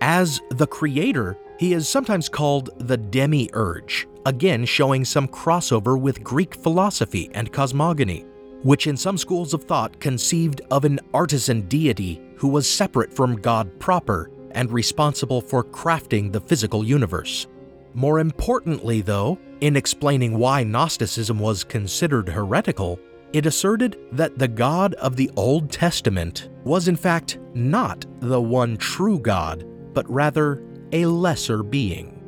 As 0.02 0.39
the 0.52 0.67
creator, 0.67 1.38
he 1.60 1.74
is 1.74 1.89
sometimes 1.89 2.30
called 2.30 2.69
the 2.88 2.95
demiurge, 2.95 4.08
again 4.26 4.63
showing 4.63 5.04
some 5.04 5.28
crossover 5.28 6.00
with 6.00 6.24
Greek 6.24 6.56
philosophy 6.56 7.30
and 7.34 7.52
cosmogony, 7.52 8.26
which 8.63 8.88
in 8.88 8.95
some 8.95 9.17
schools 9.17 9.54
of 9.54 9.65
thought 9.65 10.00
conceived 10.00 10.62
of 10.72 10.86
an 10.86 11.02
artisan 11.13 11.67
deity 11.67 12.22
who 12.38 12.48
was 12.48 12.69
separate 12.69 13.13
from 13.13 13.41
God 13.41 13.78
proper 13.78 14.32
and 14.52 14.72
responsible 14.72 15.41
for 15.41 15.62
crafting 15.62 16.32
the 16.32 16.39
physical 16.39 16.86
universe. 16.86 17.48
More 17.93 18.19
importantly, 18.19 19.02
though, 19.02 19.38
in 19.60 19.76
explaining 19.76 20.38
why 20.38 20.63
Gnosticism 20.63 21.39
was 21.39 21.65
considered 21.65 22.30
heretical, 22.30 22.98
it 23.34 23.45
asserted 23.45 23.98
that 24.13 24.39
the 24.39 24.48
God 24.48 24.93
of 24.93 25.17
the 25.17 25.30
Old 25.36 25.69
Testament 25.69 26.48
was 26.63 26.88
in 26.88 26.95
fact 26.95 27.38
not 27.54 28.06
the 28.22 28.41
one 28.41 28.78
true 28.78 29.19
God, 29.19 29.65
but 29.93 30.10
rather 30.10 30.63
a 30.91 31.06
lesser 31.06 31.63
being. 31.63 32.19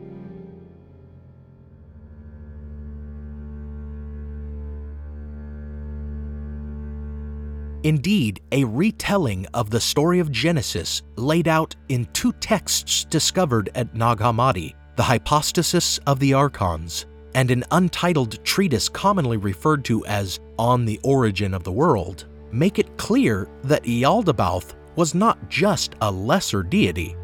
Indeed, 7.83 8.41
a 8.51 8.63
retelling 8.63 9.47
of 9.55 9.71
the 9.71 9.79
story 9.79 10.19
of 10.19 10.31
Genesis 10.31 11.01
laid 11.15 11.47
out 11.47 11.75
in 11.89 12.05
two 12.13 12.31
texts 12.33 13.05
discovered 13.05 13.71
at 13.73 13.95
Nag 13.95 14.19
Hammadi, 14.19 14.75
the 14.97 15.03
Hypostasis 15.03 15.99
of 16.05 16.19
the 16.19 16.33
Archons, 16.35 17.07
and 17.33 17.49
an 17.49 17.63
untitled 17.71 18.43
treatise 18.45 18.87
commonly 18.87 19.37
referred 19.37 19.83
to 19.85 20.05
as 20.05 20.39
On 20.59 20.85
the 20.85 20.99
Origin 21.03 21.55
of 21.55 21.63
the 21.63 21.71
World, 21.71 22.27
make 22.51 22.77
it 22.77 22.97
clear 22.97 23.49
that 23.63 23.83
Yaldabaoth 23.83 24.75
was 24.95 25.15
not 25.15 25.49
just 25.49 25.95
a 26.01 26.11
lesser 26.11 26.61
deity. 26.61 27.15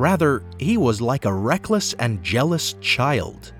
Rather, 0.00 0.42
he 0.58 0.78
was 0.78 1.02
like 1.02 1.26
a 1.26 1.32
reckless 1.34 1.92
and 1.98 2.22
jealous 2.22 2.74
child. 2.80 3.52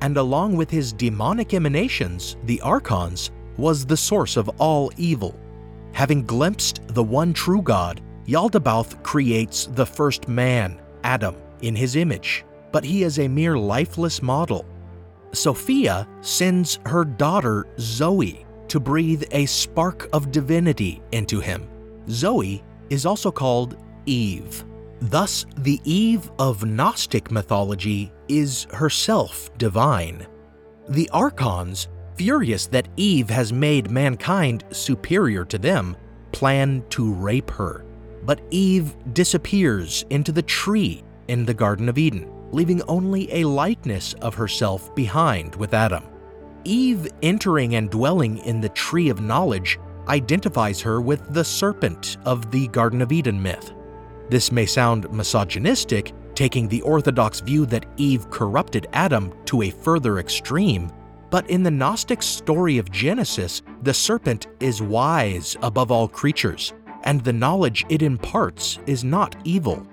And 0.00 0.16
along 0.16 0.56
with 0.56 0.70
his 0.70 0.92
demonic 0.92 1.54
emanations, 1.54 2.36
the 2.44 2.60
Archons, 2.60 3.32
was 3.56 3.84
the 3.84 3.96
source 3.96 4.36
of 4.36 4.48
all 4.60 4.92
evil. 4.96 5.34
Having 5.90 6.24
glimpsed 6.24 6.82
the 6.94 7.02
one 7.02 7.32
true 7.32 7.60
God, 7.60 8.00
Yaldabaoth 8.28 9.02
creates 9.02 9.66
the 9.66 9.84
first 9.84 10.28
man, 10.28 10.80
Adam, 11.02 11.34
in 11.62 11.74
his 11.74 11.96
image, 11.96 12.44
but 12.70 12.84
he 12.84 13.02
is 13.02 13.18
a 13.18 13.26
mere 13.26 13.58
lifeless 13.58 14.22
model. 14.22 14.64
Sophia 15.32 16.06
sends 16.20 16.78
her 16.86 17.04
daughter, 17.04 17.66
Zoe, 17.80 18.46
to 18.68 18.78
breathe 18.78 19.24
a 19.32 19.46
spark 19.46 20.08
of 20.12 20.30
divinity 20.30 21.02
into 21.10 21.40
him. 21.40 21.68
Zoe 22.08 22.62
is 22.88 23.04
also 23.04 23.32
called 23.32 23.76
Eve. 24.06 24.64
Thus, 25.00 25.46
the 25.58 25.80
Eve 25.84 26.30
of 26.38 26.64
Gnostic 26.64 27.30
mythology 27.30 28.12
is 28.28 28.64
herself 28.72 29.56
divine. 29.58 30.26
The 30.88 31.08
Archons 31.10 31.88
furious 32.18 32.66
that 32.66 32.88
Eve 32.96 33.30
has 33.30 33.52
made 33.52 33.90
mankind 33.90 34.64
superior 34.72 35.44
to 35.44 35.56
them, 35.56 35.96
plan 36.32 36.84
to 36.90 37.14
rape 37.14 37.50
her. 37.50 37.84
But 38.24 38.40
Eve 38.50 38.96
disappears 39.14 40.04
into 40.10 40.32
the 40.32 40.42
tree 40.42 41.04
in 41.28 41.44
the 41.44 41.54
Garden 41.54 41.88
of 41.88 41.96
Eden, 41.96 42.28
leaving 42.50 42.82
only 42.82 43.32
a 43.32 43.44
likeness 43.44 44.14
of 44.14 44.34
herself 44.34 44.94
behind 44.96 45.54
with 45.54 45.74
Adam. 45.74 46.04
Eve 46.64 47.06
entering 47.22 47.76
and 47.76 47.88
dwelling 47.88 48.38
in 48.38 48.60
the 48.60 48.68
tree 48.70 49.08
of 49.08 49.20
knowledge 49.20 49.78
identifies 50.08 50.80
her 50.80 51.00
with 51.00 51.32
the 51.32 51.44
serpent 51.44 52.16
of 52.24 52.50
the 52.50 52.66
Garden 52.68 53.00
of 53.00 53.12
Eden 53.12 53.40
myth. 53.40 53.72
This 54.30 54.52
may 54.52 54.66
sound 54.66 55.10
misogynistic, 55.12 56.12
taking 56.34 56.68
the 56.68 56.82
orthodox 56.82 57.40
view 57.40 57.66
that 57.66 57.86
Eve 57.96 58.28
corrupted 58.30 58.86
Adam 58.92 59.32
to 59.46 59.62
a 59.62 59.70
further 59.70 60.18
extreme, 60.18 60.90
but 61.30 61.48
in 61.50 61.62
the 61.62 61.70
Gnostic 61.70 62.22
story 62.22 62.78
of 62.78 62.90
Genesis, 62.90 63.62
the 63.82 63.94
serpent 63.94 64.46
is 64.60 64.82
wise 64.82 65.56
above 65.62 65.90
all 65.90 66.08
creatures, 66.08 66.72
and 67.04 67.22
the 67.22 67.32
knowledge 67.32 67.84
it 67.88 68.02
imparts 68.02 68.78
is 68.86 69.04
not 69.04 69.36
evil. 69.44 69.86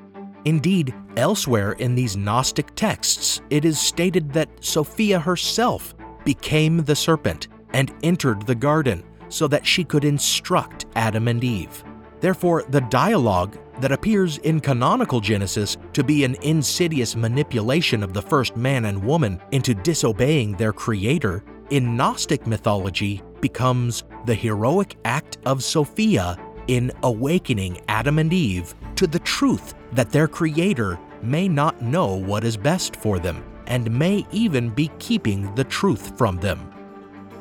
Indeed, 0.46 0.94
elsewhere 1.18 1.74
in 1.74 1.96
these 1.96 2.16
Gnostic 2.16 2.76
texts, 2.76 3.42
it 3.50 3.66
is 3.66 3.80
stated 3.80 4.32
that 4.34 4.50
Sophia 4.60 5.20
herself 5.20 5.96
became 6.24 6.84
the 6.84 6.96
serpent 6.96 7.48
and 7.74 7.94
entered 8.04 8.46
the 8.46 8.56
garden 8.56 9.04
so 9.30 9.48
that 9.48 9.66
she 9.66 9.84
could 9.84 10.06
instruct 10.06 10.86
Adam 10.96 11.28
and 11.28 11.44
Eve. 11.44 11.84
Therefore, 12.22 12.64
the 12.70 12.82
dialogue 12.82 13.58
that 13.80 13.92
appears 13.92 14.38
in 14.40 14.60
canonical 14.60 15.20
Genesis 15.20 15.78
to 15.94 16.04
be 16.04 16.24
an 16.24 16.36
insidious 16.42 17.16
manipulation 17.16 18.04
of 18.04 18.14
the 18.14 18.22
first 18.22 18.56
man 18.56 18.86
and 18.86 19.04
woman 19.04 19.42
into 19.52 19.74
disobeying 19.74 20.54
their 20.54 20.74
creator, 20.74 21.44
in 21.70 21.98
Gnostic 21.98 22.46
mythology 22.46 23.22
becomes 23.42 24.04
the 24.26 24.36
heroic 24.36 24.96
act 25.06 25.38
of 25.46 25.64
Sophia 25.64 26.38
in 26.68 26.92
awakening 27.04 27.82
Adam 27.88 28.20
and 28.20 28.32
Eve 28.32 28.74
to 28.96 29.08
the 29.08 29.20
truth 29.20 29.74
that 29.92 30.12
their 30.12 30.28
creator 30.28 31.00
may 31.22 31.48
not 31.48 31.82
know 31.82 32.16
what 32.16 32.44
is 32.44 32.58
best 32.58 32.96
for 32.96 33.20
them 33.20 33.44
and 33.68 33.90
may 33.92 34.26
even 34.32 34.70
be 34.70 34.92
keeping 35.00 35.54
the 35.56 35.64
truth 35.64 36.18
from 36.18 36.38
them. 36.38 36.72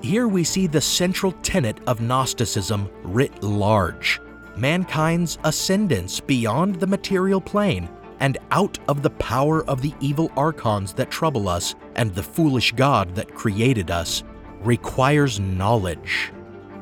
Here 0.02 0.28
we 0.28 0.44
see 0.44 0.66
the 0.66 0.80
central 0.80 1.32
tenet 1.42 1.80
of 1.86 2.00
Gnosticism 2.00 2.90
writ 3.02 3.42
large 3.42 4.20
mankind's 4.56 5.38
ascendance 5.44 6.20
beyond 6.20 6.76
the 6.76 6.86
material 6.86 7.40
plane 7.40 7.88
and 8.20 8.38
out 8.50 8.78
of 8.88 9.02
the 9.02 9.10
power 9.10 9.64
of 9.64 9.82
the 9.82 9.92
evil 10.00 10.30
archons 10.36 10.92
that 10.94 11.10
trouble 11.10 11.48
us 11.48 11.74
and 11.96 12.14
the 12.14 12.22
foolish 12.22 12.72
God 12.72 13.14
that 13.14 13.34
created 13.34 13.90
us 13.90 14.22
requires 14.60 15.40
knowledge. 15.40 16.32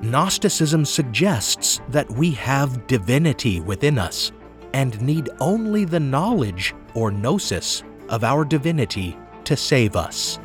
Gnosticism 0.02 0.84
suggests 0.84 1.80
that 1.88 2.10
we 2.10 2.32
have 2.32 2.86
divinity 2.86 3.60
within 3.60 3.98
us 3.98 4.32
and 4.72 5.00
need 5.00 5.30
only 5.40 5.84
the 5.84 6.00
knowledge 6.00 6.74
or 6.94 7.10
gnosis 7.10 7.82
of 8.08 8.24
our 8.24 8.44
divinity 8.44 9.16
to 9.44 9.56
save 9.56 9.96
us. 9.96 10.38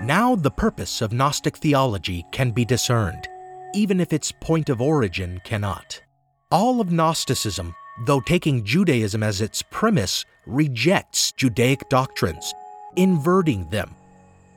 Now 0.00 0.36
the 0.36 0.50
purpose 0.50 1.02
of 1.02 1.12
Gnostic 1.12 1.56
theology 1.56 2.24
can 2.30 2.52
be 2.52 2.64
discerned, 2.64 3.28
even 3.74 4.00
if 4.00 4.12
its 4.12 4.30
point 4.30 4.68
of 4.68 4.80
origin 4.80 5.40
cannot. 5.44 6.00
All 6.52 6.80
of 6.80 6.92
Gnosticism, 6.92 7.74
though 8.06 8.20
taking 8.20 8.64
Judaism 8.64 9.24
as 9.24 9.40
its 9.40 9.62
premise, 9.70 10.24
rejects 10.46 11.32
Judaic 11.32 11.88
doctrines, 11.88 12.54
inverting 12.94 13.68
them. 13.70 13.94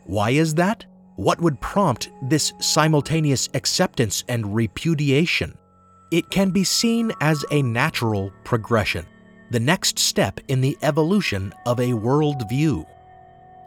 Why 0.05 0.29
is 0.29 0.53
that? 0.55 0.85
What 1.15 1.41
would 1.41 1.59
prompt 1.59 2.11
this 2.21 2.53
simultaneous 2.59 3.49
acceptance 3.55 4.23
and 4.29 4.55
repudiation? 4.55 5.57
It 6.11 6.29
can 6.29 6.51
be 6.51 6.63
seen 6.63 7.11
as 7.19 7.43
a 7.49 7.63
natural 7.63 8.31
progression, 8.43 9.07
the 9.49 9.59
next 9.59 9.97
step 9.97 10.39
in 10.49 10.61
the 10.61 10.77
evolution 10.83 11.51
of 11.65 11.79
a 11.79 11.89
worldview. 11.89 12.85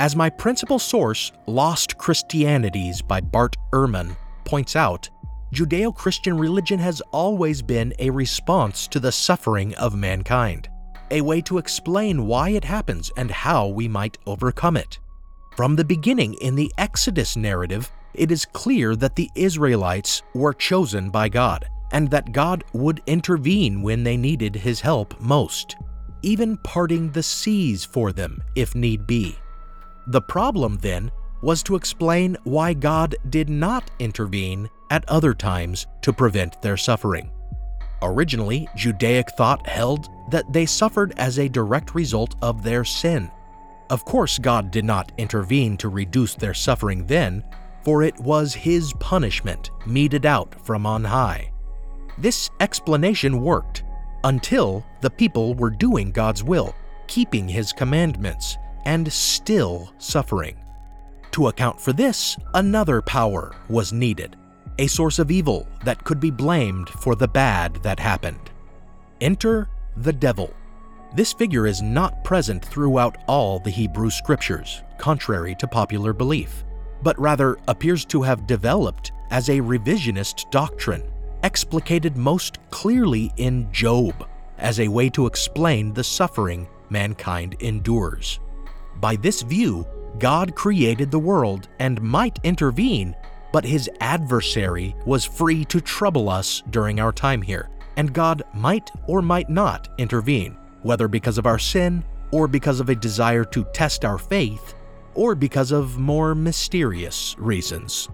As 0.01 0.17
my 0.17 0.29
principal 0.29 0.81
source, 0.81 1.31
Lost 1.47 1.97
Christianities 1.99 3.01
by 3.01 3.21
Bart 3.21 3.57
Ehrman, 3.73 4.17
points 4.45 4.75
out, 4.75 5.09
Judeo 5.55 5.95
Christian 5.95 6.37
religion 6.37 6.81
has 6.81 7.01
always 7.13 7.63
been 7.63 7.95
a 8.01 8.11
response 8.11 8.89
to 8.89 8.99
the 8.99 9.13
suffering 9.13 9.73
of 9.77 9.95
mankind, 9.95 10.69
a 11.13 11.21
way 11.21 11.41
to 11.43 11.59
explain 11.59 12.27
why 12.27 12.49
it 12.51 12.65
happens 12.65 13.13
and 13.17 13.31
how 13.31 13.69
we 13.69 13.87
might 13.87 14.19
overcome 14.27 14.77
it. 14.77 14.99
From 15.55 15.77
the 15.77 15.85
beginning 15.85 16.35
in 16.41 16.57
the 16.57 16.73
Exodus 16.77 17.37
narrative, 17.37 17.89
it 18.15 18.33
is 18.33 18.45
clear 18.45 18.97
that 18.97 19.15
the 19.15 19.31
Israelites 19.37 20.23
were 20.35 20.55
chosen 20.55 21.09
by 21.09 21.29
God 21.29 21.67
and 21.93 22.11
that 22.11 22.33
God 22.33 22.65
would 22.73 23.01
intervene 23.07 23.81
when 23.81 24.03
they 24.03 24.17
needed 24.17 24.57
his 24.57 24.81
help 24.81 25.21
most, 25.21 25.77
even 26.23 26.57
parting 26.65 27.13
the 27.13 27.23
seas 27.23 27.85
for 27.85 28.11
them 28.11 28.43
if 28.57 28.75
need 28.75 29.07
be. 29.07 29.39
The 30.07 30.23
problem, 30.23 30.79
then, 30.83 31.11
was 31.43 31.63
to 31.65 31.77
explain 31.77 32.37
why 32.45 32.73
God 32.75 33.17
did 33.31 33.49
not 33.49 33.91
intervene 33.99 34.69
at 34.91 35.09
other 35.09 35.35
times 35.35 35.87
to 36.03 36.13
prevent 36.13 36.61
their 36.63 36.77
suffering. 36.77 37.31
Originally, 38.03 38.69
Judaic 38.77 39.31
thought 39.31 39.67
held 39.67 40.09
that 40.31 40.53
they 40.53 40.67
suffered 40.67 41.15
as 41.17 41.39
a 41.39 41.49
direct 41.49 41.95
result 41.95 42.35
of 42.43 42.63
their 42.63 42.85
sin. 42.85 43.31
Of 43.91 44.05
course, 44.05 44.39
God 44.39 44.71
did 44.71 44.85
not 44.85 45.13
intervene 45.19 45.77
to 45.79 45.89
reduce 45.89 46.35
their 46.35 46.55
suffering 46.55 47.07
then, 47.07 47.45
for 47.83 48.03
it 48.03 48.19
was 48.19 48.55
His 48.55 48.93
punishment 48.95 49.71
meted 49.87 50.27
out 50.27 50.55
from 50.65 50.87
on 50.87 51.05
high. 51.05 51.53
This 52.19 52.51
explanation 52.61 53.43
worked 53.43 53.85
until 54.25 54.85
the 55.01 55.11
people 55.11 55.55
were 55.55 55.71
doing 55.71 56.11
God's 56.11 56.43
will, 56.43 56.75
keeping 57.07 57.49
His 57.49 57.73
commandments, 57.73 58.57
and 58.85 59.13
still 59.13 59.93
suffering. 59.99 60.57
To 61.33 61.49
account 61.49 61.81
for 61.81 61.93
this, 61.93 62.37
another 62.55 63.03
power 63.03 63.57
was 63.69 63.93
needed, 63.93 64.37
a 64.79 64.87
source 64.87 65.19
of 65.19 65.31
evil 65.31 65.67
that 65.85 66.05
could 66.05 66.21
be 66.21 66.31
blamed 66.31 66.89
for 66.89 67.15
the 67.15 67.29
bad 67.29 67.75
that 67.83 67.99
happened. 67.99 68.51
Enter 69.21 69.69
the 69.97 70.13
devil. 70.13 70.55
This 71.15 71.33
figure 71.33 71.67
is 71.67 71.83
not 71.83 72.25
present 72.25 72.65
throughout 72.65 73.17
all 73.27 73.59
the 73.59 73.71
Hebrew 73.71 74.11
scriptures, 74.11 74.83
contrary 74.99 75.55
to 75.61 75.67
popular 75.67 76.13
belief, 76.13 76.65
but 77.03 77.19
rather 77.21 77.57
appears 77.69 78.05
to 78.07 78.23
have 78.23 78.47
developed 78.47 79.13
as 79.31 79.49
a 79.49 79.61
revisionist 79.61 80.51
doctrine, 80.51 81.03
explicated 81.43 82.17
most 82.17 82.59
clearly 82.71 83.33
in 83.37 83.71
Job 83.73 84.29
as 84.59 84.81
a 84.81 84.89
way 84.89 85.11
to 85.11 85.27
explain 85.27 85.93
the 85.93 86.05
suffering 86.05 86.67
mankind 86.91 87.57
endures. 87.61 88.41
By 89.05 89.17
this 89.17 89.43
view, 89.43 89.87
God 90.19 90.55
created 90.55 91.11
the 91.11 91.19
world 91.19 91.69
and 91.79 92.01
might 92.01 92.39
intervene, 92.43 93.15
but 93.53 93.63
his 93.63 93.91
adversary 94.01 94.97
was 95.05 95.27
free 95.27 95.67
to 95.67 95.83
trouble 95.83 96.31
us 96.31 96.63
during 96.71 97.01
our 97.01 97.13
time 97.13 97.43
here, 97.43 97.69
and 97.99 98.15
God 98.15 98.43
might 98.55 98.91
or 99.07 99.21
might 99.21 99.51
not 99.51 99.91
intervene, 99.99 100.57
whether 100.85 101.07
because 101.07 101.37
of 101.37 101.45
our 101.45 101.59
sin 101.59 102.03
or 102.31 102.49
because 102.49 102.81
of 102.81 102.89
a 102.89 102.95
desire 102.95 103.45
to 103.45 103.67
test 103.75 104.07
our 104.07 104.17
faith 104.17 104.73
or 105.13 105.35
because 105.35 105.71
of 105.71 105.99
more 105.99 106.35
mysterious 106.35 107.37
reasons. 107.39 108.09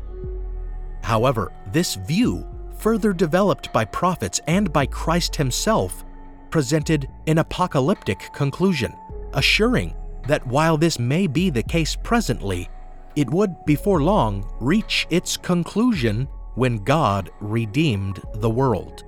However, 1.04 1.52
this 1.70 1.94
view, 1.94 2.44
further 2.78 3.12
developed 3.12 3.72
by 3.72 3.84
prophets 3.84 4.40
and 4.48 4.72
by 4.72 4.86
Christ 4.86 5.36
himself, 5.36 6.04
presented 6.50 7.08
an 7.28 7.38
apocalyptic 7.38 8.32
conclusion, 8.32 8.92
assuring 9.34 9.94
that 10.26 10.46
while 10.46 10.76
this 10.76 10.98
may 10.98 11.26
be 11.26 11.50
the 11.50 11.62
case 11.62 11.96
presently, 11.96 12.68
it 13.16 13.30
would 13.30 13.64
before 13.64 14.02
long 14.02 14.48
reach 14.60 15.06
its 15.10 15.36
conclusion 15.36 16.28
when 16.54 16.76
God 16.78 17.30
redeemed 17.40 18.20
the 18.34 18.50
world. 18.50 19.04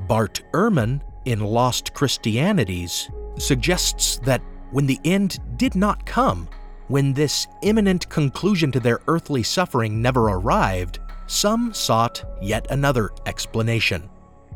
Bart 0.00 0.42
Ehrman, 0.52 1.00
in 1.24 1.40
Lost 1.40 1.92
Christianities, 1.94 3.10
suggests 3.38 4.18
that 4.18 4.42
when 4.70 4.86
the 4.86 5.00
end 5.04 5.38
did 5.56 5.74
not 5.74 6.06
come, 6.06 6.48
when 6.88 7.12
this 7.12 7.46
imminent 7.62 8.08
conclusion 8.08 8.72
to 8.72 8.80
their 8.80 9.00
earthly 9.08 9.42
suffering 9.42 10.00
never 10.00 10.28
arrived, 10.28 11.00
some 11.26 11.72
sought 11.74 12.24
yet 12.40 12.66
another 12.70 13.10
explanation. 13.26 14.08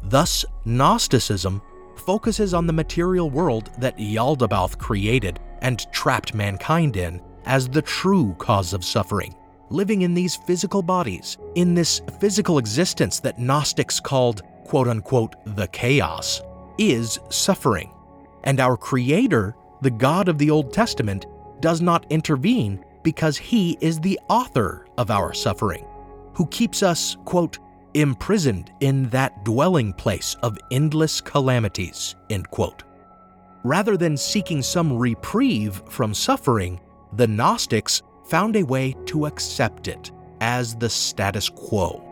Thus, 0.04 0.44
Gnosticism 0.64 1.60
focuses 1.96 2.54
on 2.54 2.66
the 2.66 2.72
material 2.72 3.30
world 3.30 3.70
that 3.78 3.98
Yaldabaoth 3.98 4.78
created 4.78 5.38
and 5.62 5.90
trapped 5.92 6.34
mankind 6.34 6.96
in 6.96 7.20
as 7.46 7.68
the 7.68 7.82
true 7.82 8.34
cause 8.38 8.72
of 8.72 8.84
suffering. 8.84 9.34
Living 9.70 10.02
in 10.02 10.12
these 10.12 10.36
physical 10.36 10.82
bodies, 10.82 11.38
in 11.54 11.74
this 11.74 12.02
physical 12.20 12.58
existence 12.58 13.20
that 13.20 13.38
Gnostics 13.38 13.98
called 13.98 14.42
quote 14.64 14.88
unquote 14.88 15.34
the 15.56 15.66
chaos, 15.68 16.42
is 16.78 17.18
suffering. 17.30 17.90
And 18.44 18.60
our 18.60 18.76
Creator, 18.76 19.54
the 19.80 19.90
God 19.90 20.28
of 20.28 20.38
the 20.38 20.50
Old 20.50 20.72
Testament, 20.72 21.26
does 21.60 21.80
not 21.80 22.06
intervene 22.10 22.84
because 23.02 23.36
he 23.36 23.76
is 23.80 24.00
the 24.00 24.18
author 24.28 24.86
of 24.98 25.10
our 25.10 25.32
suffering, 25.32 25.86
who 26.34 26.46
keeps 26.46 26.82
us, 26.82 27.16
quote, 27.24 27.58
imprisoned 27.94 28.72
in 28.80 29.08
that 29.10 29.44
dwelling 29.44 29.92
place 29.92 30.36
of 30.42 30.58
endless 30.70 31.20
calamities, 31.20 32.14
end 32.30 32.50
quote. 32.50 32.84
Rather 33.64 33.96
than 33.96 34.16
seeking 34.16 34.60
some 34.60 34.98
reprieve 34.98 35.82
from 35.88 36.12
suffering, 36.12 36.80
the 37.14 37.26
Gnostics 37.26 38.02
found 38.24 38.56
a 38.56 38.62
way 38.62 38.96
to 39.06 39.26
accept 39.26 39.86
it 39.86 40.10
as 40.40 40.74
the 40.74 40.88
status 40.88 41.48
quo. 41.48 42.08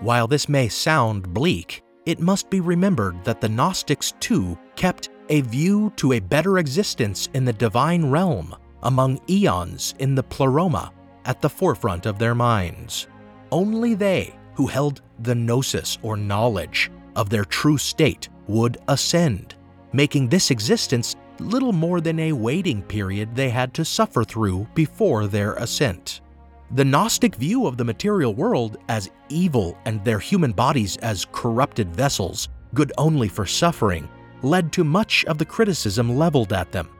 While 0.00 0.26
this 0.26 0.48
may 0.48 0.68
sound 0.68 1.32
bleak, 1.32 1.82
it 2.06 2.18
must 2.18 2.48
be 2.48 2.60
remembered 2.60 3.22
that 3.24 3.40
the 3.40 3.48
Gnostics 3.48 4.14
too 4.18 4.58
kept 4.74 5.10
a 5.28 5.42
view 5.42 5.92
to 5.96 6.14
a 6.14 6.20
better 6.20 6.58
existence 6.58 7.28
in 7.34 7.44
the 7.44 7.52
divine 7.52 8.10
realm 8.10 8.56
among 8.82 9.20
eons 9.28 9.94
in 9.98 10.14
the 10.14 10.22
pleroma 10.22 10.90
at 11.26 11.40
the 11.42 11.50
forefront 11.50 12.06
of 12.06 12.18
their 12.18 12.34
minds. 12.34 13.06
Only 13.52 13.94
they 13.94 14.34
who 14.60 14.66
held 14.66 15.00
the 15.20 15.34
gnosis 15.34 15.96
or 16.02 16.18
knowledge 16.18 16.90
of 17.16 17.30
their 17.30 17.46
true 17.46 17.78
state 17.78 18.28
would 18.46 18.76
ascend, 18.88 19.54
making 19.94 20.28
this 20.28 20.50
existence 20.50 21.16
little 21.38 21.72
more 21.72 22.02
than 22.02 22.18
a 22.20 22.32
waiting 22.34 22.82
period 22.82 23.34
they 23.34 23.48
had 23.48 23.72
to 23.72 23.86
suffer 23.86 24.22
through 24.22 24.68
before 24.74 25.26
their 25.26 25.54
ascent. 25.54 26.20
The 26.72 26.84
Gnostic 26.84 27.36
view 27.36 27.66
of 27.66 27.78
the 27.78 27.86
material 27.86 28.34
world 28.34 28.76
as 28.90 29.10
evil 29.30 29.78
and 29.86 30.04
their 30.04 30.18
human 30.18 30.52
bodies 30.52 30.98
as 30.98 31.26
corrupted 31.32 31.96
vessels, 31.96 32.50
good 32.74 32.92
only 32.98 33.28
for 33.28 33.46
suffering, 33.46 34.10
led 34.42 34.72
to 34.74 34.84
much 34.84 35.24
of 35.24 35.38
the 35.38 35.46
criticism 35.46 36.18
leveled 36.18 36.52
at 36.52 36.70
them. 36.70 36.90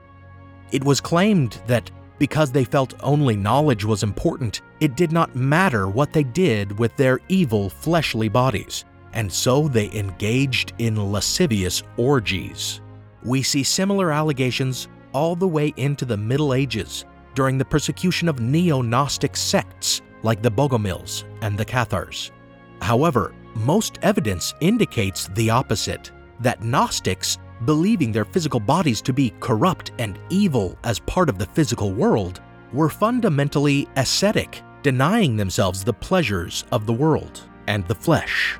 It 0.72 0.82
was 0.82 1.02
claimed 1.02 1.60
that 1.66 1.90
because 2.20 2.52
they 2.52 2.64
felt 2.64 2.94
only 3.02 3.34
knowledge 3.34 3.82
was 3.84 4.02
important, 4.02 4.60
it 4.78 4.94
did 4.94 5.10
not 5.10 5.34
matter 5.34 5.88
what 5.88 6.12
they 6.12 6.22
did 6.22 6.78
with 6.78 6.94
their 6.96 7.18
evil 7.28 7.70
fleshly 7.70 8.28
bodies, 8.28 8.84
and 9.14 9.32
so 9.32 9.66
they 9.66 9.90
engaged 9.92 10.74
in 10.78 11.10
lascivious 11.10 11.82
orgies. 11.96 12.82
We 13.24 13.42
see 13.42 13.62
similar 13.62 14.12
allegations 14.12 14.86
all 15.12 15.34
the 15.34 15.48
way 15.48 15.72
into 15.78 16.04
the 16.04 16.16
Middle 16.16 16.52
Ages 16.52 17.06
during 17.34 17.56
the 17.56 17.64
persecution 17.64 18.28
of 18.28 18.38
neo 18.38 18.82
Gnostic 18.82 19.34
sects 19.34 20.02
like 20.22 20.42
the 20.42 20.50
Bogomils 20.50 21.24
and 21.40 21.56
the 21.56 21.64
Cathars. 21.64 22.32
However, 22.82 23.32
most 23.54 23.98
evidence 24.02 24.54
indicates 24.60 25.28
the 25.28 25.48
opposite 25.48 26.12
that 26.40 26.62
Gnostics, 26.62 27.38
believing 27.64 28.12
their 28.12 28.24
physical 28.24 28.60
bodies 28.60 29.02
to 29.02 29.12
be 29.12 29.34
corrupt 29.40 29.92
and 29.98 30.18
evil 30.28 30.78
as 30.84 30.98
part 31.00 31.28
of 31.28 31.38
the 31.38 31.46
physical 31.46 31.92
world, 31.92 32.40
were 32.72 32.88
fundamentally 32.88 33.88
ascetic, 33.96 34.62
denying 34.82 35.36
themselves 35.36 35.84
the 35.84 35.92
pleasures 35.92 36.64
of 36.72 36.86
the 36.86 36.92
world 36.92 37.48
and 37.66 37.86
the 37.86 37.94
flesh. 37.94 38.58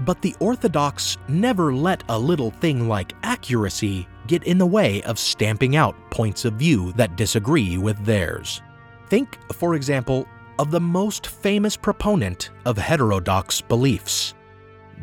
But 0.00 0.22
the 0.22 0.36
Orthodox 0.38 1.16
never 1.28 1.74
let 1.74 2.04
a 2.08 2.18
little 2.18 2.50
thing 2.50 2.88
like 2.88 3.14
accuracy 3.22 4.06
get 4.26 4.44
in 4.44 4.58
the 4.58 4.66
way 4.66 5.02
of 5.02 5.18
stamping 5.18 5.74
out 5.74 5.96
points 6.10 6.44
of 6.44 6.54
view 6.54 6.92
that 6.92 7.16
disagree 7.16 7.78
with 7.78 8.04
theirs. 8.04 8.62
Think, 9.08 9.38
for 9.54 9.74
example, 9.74 10.26
of 10.58 10.70
the 10.70 10.80
most 10.80 11.26
famous 11.26 11.76
proponent 11.76 12.50
of 12.64 12.76
heterodox 12.76 13.60
beliefs 13.60 14.34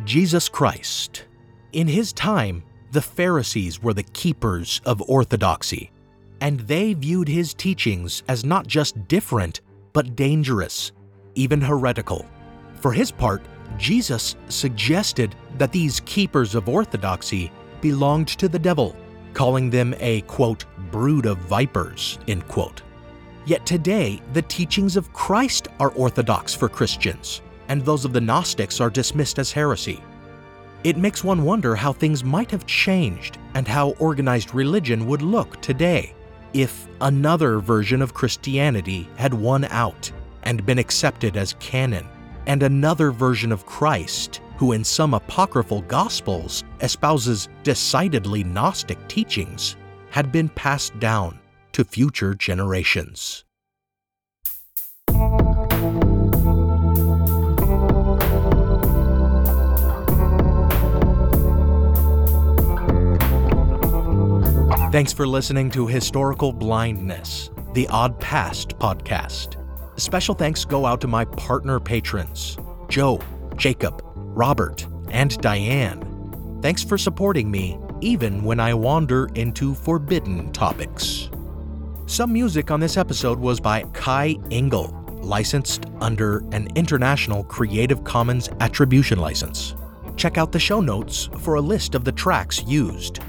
Jesus 0.04 0.50
Christ. 0.50 1.26
In 1.72 1.88
his 1.88 2.12
time, 2.14 2.64
the 2.96 3.02
Pharisees 3.02 3.84
were 3.84 3.94
the 3.94 4.04
keepers 4.04 4.80
of 4.86 5.02
orthodoxy, 5.10 5.92
and 6.40 6.62
they 6.62 6.94
viewed 6.94 7.28
his 7.28 7.54
teachings 7.54 8.24
as 8.30 8.46
not 8.46 8.68
just 8.68 9.10
different, 9.10 9.60
but 9.92 10.16
dangerous, 10.16 10.94
even 11.34 11.60
heretical. 11.60 12.26
For 12.80 12.94
his 12.94 13.12
part, 13.12 13.44
Jesus 13.78 14.38
suggested 14.48 15.36
that 15.58 15.74
these 15.74 16.00
keepers 16.06 16.56
of 16.56 16.70
orthodoxy 16.70 17.52
belonged 17.82 18.30
to 18.30 18.48
the 18.48 18.58
devil, 18.58 18.96
calling 19.34 19.70
them 19.70 19.94
a 20.00 20.22
quote, 20.22 20.64
brood 20.90 21.26
of 21.26 21.38
vipers, 21.40 22.18
end 22.30 22.48
quote. 22.48 22.82
Yet 23.46 23.66
today, 23.66 24.22
the 24.32 24.44
teachings 24.44 24.96
of 24.96 25.12
Christ 25.12 25.68
are 25.82 25.92
orthodox 25.92 26.54
for 26.54 26.70
Christians, 26.70 27.42
and 27.68 27.84
those 27.84 28.06
of 28.06 28.14
the 28.14 28.22
Gnostics 28.22 28.80
are 28.80 28.90
dismissed 28.90 29.38
as 29.38 29.52
heresy. 29.52 30.02
It 30.86 30.98
makes 30.98 31.24
one 31.24 31.42
wonder 31.42 31.76
how 31.76 31.94
things 31.94 32.24
might 32.24 32.52
have 32.52 32.68
changed 32.68 33.40
and 33.56 33.68
how 33.68 33.96
organized 33.98 34.54
religion 34.54 35.08
would 35.08 35.24
look 35.24 35.60
today 35.60 36.14
if 36.54 36.88
another 37.02 37.58
version 37.58 38.04
of 38.04 38.14
Christianity 38.14 39.10
had 39.16 39.34
won 39.34 39.64
out 39.66 40.12
and 40.44 40.64
been 40.64 40.78
accepted 40.78 41.38
as 41.38 41.56
canon 41.60 42.08
and 42.46 42.62
another 42.62 43.10
version 43.10 43.52
of 43.52 43.66
Christ, 43.66 44.42
who 44.58 44.74
in 44.74 44.84
some 44.84 45.16
apocryphal 45.16 45.82
Gospels 45.82 46.64
espouses 46.82 47.50
decidedly 47.64 48.44
Gnostic 48.44 49.08
teachings, 49.08 49.78
had 50.12 50.32
been 50.32 50.50
passed 50.50 51.00
down 51.00 51.40
to 51.72 51.84
future 51.84 52.36
generations. 52.36 53.44
Thanks 64.96 65.12
for 65.12 65.28
listening 65.28 65.70
to 65.72 65.88
Historical 65.88 66.54
Blindness, 66.54 67.50
the 67.74 67.86
Odd 67.90 68.18
Past 68.18 68.80
podcast. 68.80 69.62
Special 70.00 70.34
thanks 70.34 70.64
go 70.64 70.86
out 70.86 71.02
to 71.02 71.08
my 71.08 71.26
partner 71.26 71.82
patrons 71.82 72.58
Joe, 72.88 73.20
Jacob, 73.58 74.02
Robert, 74.16 74.88
and 75.10 75.38
Diane. 75.40 76.60
Thanks 76.62 76.82
for 76.82 76.98
supporting 76.98 77.52
me, 77.52 77.78
even 78.00 78.42
when 78.42 78.62
I 78.62 78.74
wander 78.74 79.26
into 79.36 79.76
forbidden 79.76 80.54
topics. 80.54 81.30
Some 82.06 82.32
music 82.32 82.72
on 82.72 82.80
this 82.80 82.96
episode 82.96 83.38
was 83.38 83.60
by 83.60 83.82
Kai 83.92 84.38
Engel, 84.50 84.96
licensed 85.22 85.88
under 86.00 86.38
an 86.54 86.70
International 86.76 87.44
Creative 87.44 88.02
Commons 88.06 88.48
Attribution 88.62 89.20
License. 89.20 89.76
Check 90.16 90.38
out 90.38 90.54
the 90.54 90.60
show 90.60 90.80
notes 90.80 91.28
for 91.42 91.56
a 91.56 91.62
list 91.62 91.96
of 91.96 92.06
the 92.06 92.14
tracks 92.14 92.64
used. 92.64 93.20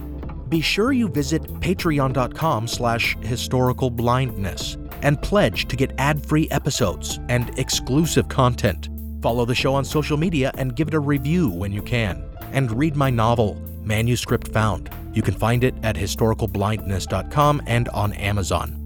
Be 0.49 0.61
sure 0.61 0.93
you 0.93 1.09
visit 1.09 1.43
patreon.com 1.61 2.69
slash 2.69 3.17
historicalblindness 3.17 4.83
and 5.03 5.21
pledge 5.21 5.67
to 5.69 5.77
get 5.77 5.93
ad 5.99 6.25
free 6.25 6.49
episodes 6.51 7.19
and 7.29 7.59
exclusive 7.59 8.29
content. 8.29 8.89
Follow 9.23 9.45
the 9.45 9.55
show 9.55 9.75
on 9.75 9.85
social 9.85 10.17
media 10.17 10.53
and 10.57 10.77
give 10.77 10.89
it 10.89 10.95
a 10.95 11.01
review 11.01 11.51
when 11.51 11.73
you 11.73 11.83
can. 11.83 12.23
And 12.53 12.71
read 12.71 12.97
my 12.97 13.11
novel, 13.11 13.61
Manuscript 13.83 14.49
Found. 14.49 14.91
You 15.13 15.23
can 15.23 15.35
find 15.35 15.65
it 15.65 15.75
at 15.83 15.97
historicalblindness.com 15.97 17.63
and 17.67 17.89
on 17.89 18.13
Amazon. 18.13 18.83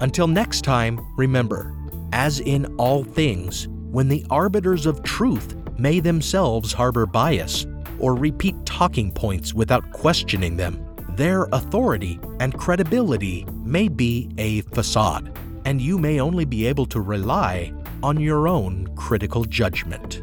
Until 0.00 0.26
next 0.26 0.62
time, 0.62 1.00
remember, 1.16 1.74
as 2.12 2.40
in 2.40 2.66
all 2.76 3.04
things, 3.04 3.68
when 3.68 4.08
the 4.08 4.24
arbiters 4.30 4.86
of 4.86 5.02
truth 5.02 5.54
may 5.78 6.00
themselves 6.00 6.72
harbor 6.72 7.06
bias 7.06 7.66
or 8.00 8.14
repeat 8.14 8.56
talking 8.64 9.12
points 9.12 9.54
without 9.54 9.90
questioning 9.92 10.56
them, 10.56 10.84
their 11.10 11.44
authority 11.52 12.18
and 12.40 12.54
credibility 12.58 13.44
may 13.64 13.88
be 13.88 14.30
a 14.38 14.62
facade, 14.62 15.36
and 15.64 15.80
you 15.80 15.98
may 15.98 16.20
only 16.20 16.44
be 16.44 16.66
able 16.66 16.86
to 16.86 17.00
rely 17.00 17.72
on 18.02 18.18
your 18.18 18.48
own 18.48 18.88
critical 18.96 19.44
judgment. 19.44 20.22